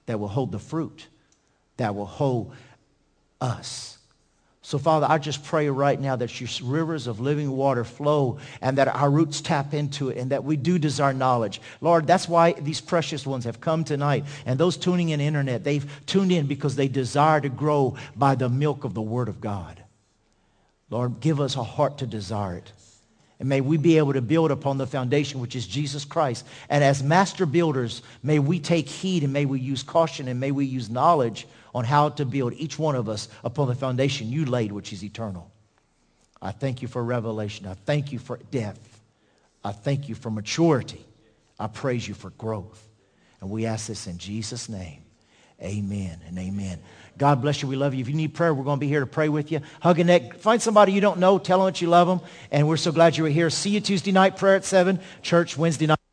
that 0.06 0.18
will 0.18 0.28
hold 0.28 0.50
the 0.50 0.58
fruit, 0.58 1.08
that 1.76 1.94
will 1.94 2.06
hold 2.06 2.54
us. 3.38 3.95
So, 4.66 4.78
Father, 4.78 5.06
I 5.08 5.18
just 5.18 5.44
pray 5.44 5.68
right 5.68 6.00
now 6.00 6.16
that 6.16 6.40
your 6.40 6.50
rivers 6.68 7.06
of 7.06 7.20
living 7.20 7.52
water 7.52 7.84
flow 7.84 8.38
and 8.60 8.78
that 8.78 8.88
our 8.88 9.08
roots 9.08 9.40
tap 9.40 9.74
into 9.74 10.08
it 10.08 10.16
and 10.16 10.32
that 10.32 10.42
we 10.42 10.56
do 10.56 10.76
desire 10.76 11.12
knowledge. 11.12 11.60
Lord, 11.80 12.08
that's 12.08 12.28
why 12.28 12.54
these 12.54 12.80
precious 12.80 13.24
ones 13.24 13.44
have 13.44 13.60
come 13.60 13.84
tonight. 13.84 14.24
And 14.44 14.58
those 14.58 14.76
tuning 14.76 15.10
in 15.10 15.20
internet, 15.20 15.62
they've 15.62 15.88
tuned 16.06 16.32
in 16.32 16.48
because 16.48 16.74
they 16.74 16.88
desire 16.88 17.40
to 17.42 17.48
grow 17.48 17.96
by 18.16 18.34
the 18.34 18.48
milk 18.48 18.82
of 18.82 18.92
the 18.92 19.02
Word 19.02 19.28
of 19.28 19.40
God. 19.40 19.84
Lord, 20.90 21.20
give 21.20 21.40
us 21.40 21.54
a 21.54 21.62
heart 21.62 21.98
to 21.98 22.06
desire 22.08 22.56
it. 22.56 22.72
And 23.38 23.48
may 23.48 23.60
we 23.60 23.76
be 23.76 23.98
able 23.98 24.14
to 24.14 24.22
build 24.22 24.50
upon 24.50 24.78
the 24.78 24.86
foundation, 24.88 25.40
which 25.40 25.54
is 25.54 25.68
Jesus 25.68 26.04
Christ. 26.04 26.44
And 26.68 26.82
as 26.82 27.04
master 27.04 27.46
builders, 27.46 28.02
may 28.20 28.40
we 28.40 28.58
take 28.58 28.88
heed 28.88 29.22
and 29.22 29.32
may 29.32 29.44
we 29.44 29.60
use 29.60 29.84
caution 29.84 30.26
and 30.26 30.40
may 30.40 30.50
we 30.50 30.64
use 30.64 30.90
knowledge 30.90 31.46
on 31.76 31.84
how 31.84 32.08
to 32.08 32.24
build 32.24 32.54
each 32.54 32.78
one 32.78 32.94
of 32.94 33.06
us 33.06 33.28
upon 33.44 33.68
the 33.68 33.74
foundation 33.74 34.30
you 34.30 34.46
laid, 34.46 34.72
which 34.72 34.94
is 34.94 35.04
eternal. 35.04 35.52
I 36.40 36.50
thank 36.50 36.80
you 36.80 36.88
for 36.88 37.04
revelation. 37.04 37.66
I 37.66 37.74
thank 37.74 38.12
you 38.12 38.18
for 38.18 38.38
depth. 38.50 39.02
I 39.62 39.72
thank 39.72 40.08
you 40.08 40.14
for 40.14 40.30
maturity. 40.30 41.04
I 41.60 41.66
praise 41.66 42.08
you 42.08 42.14
for 42.14 42.30
growth. 42.30 42.82
And 43.42 43.50
we 43.50 43.66
ask 43.66 43.88
this 43.88 44.06
in 44.06 44.16
Jesus' 44.16 44.70
name. 44.70 45.02
Amen 45.60 46.18
and 46.26 46.38
amen. 46.38 46.78
God 47.18 47.42
bless 47.42 47.60
you. 47.60 47.68
We 47.68 47.76
love 47.76 47.92
you. 47.92 48.00
If 48.00 48.08
you 48.08 48.14
need 48.14 48.32
prayer, 48.32 48.54
we're 48.54 48.64
going 48.64 48.78
to 48.78 48.80
be 48.80 48.88
here 48.88 49.00
to 49.00 49.06
pray 49.06 49.28
with 49.28 49.52
you. 49.52 49.60
Hug 49.80 50.00
a 50.00 50.04
neck. 50.04 50.38
Find 50.38 50.62
somebody 50.62 50.92
you 50.92 51.02
don't 51.02 51.18
know. 51.18 51.38
Tell 51.38 51.58
them 51.58 51.66
that 51.66 51.82
you 51.82 51.88
love 51.88 52.08
them. 52.08 52.26
And 52.50 52.66
we're 52.68 52.78
so 52.78 52.90
glad 52.90 53.18
you 53.18 53.24
were 53.24 53.28
here. 53.28 53.50
See 53.50 53.68
you 53.68 53.82
Tuesday 53.82 54.12
night, 54.12 54.38
prayer 54.38 54.56
at 54.56 54.64
7, 54.64 54.98
church 55.20 55.58
Wednesday 55.58 55.88
night. 55.88 56.05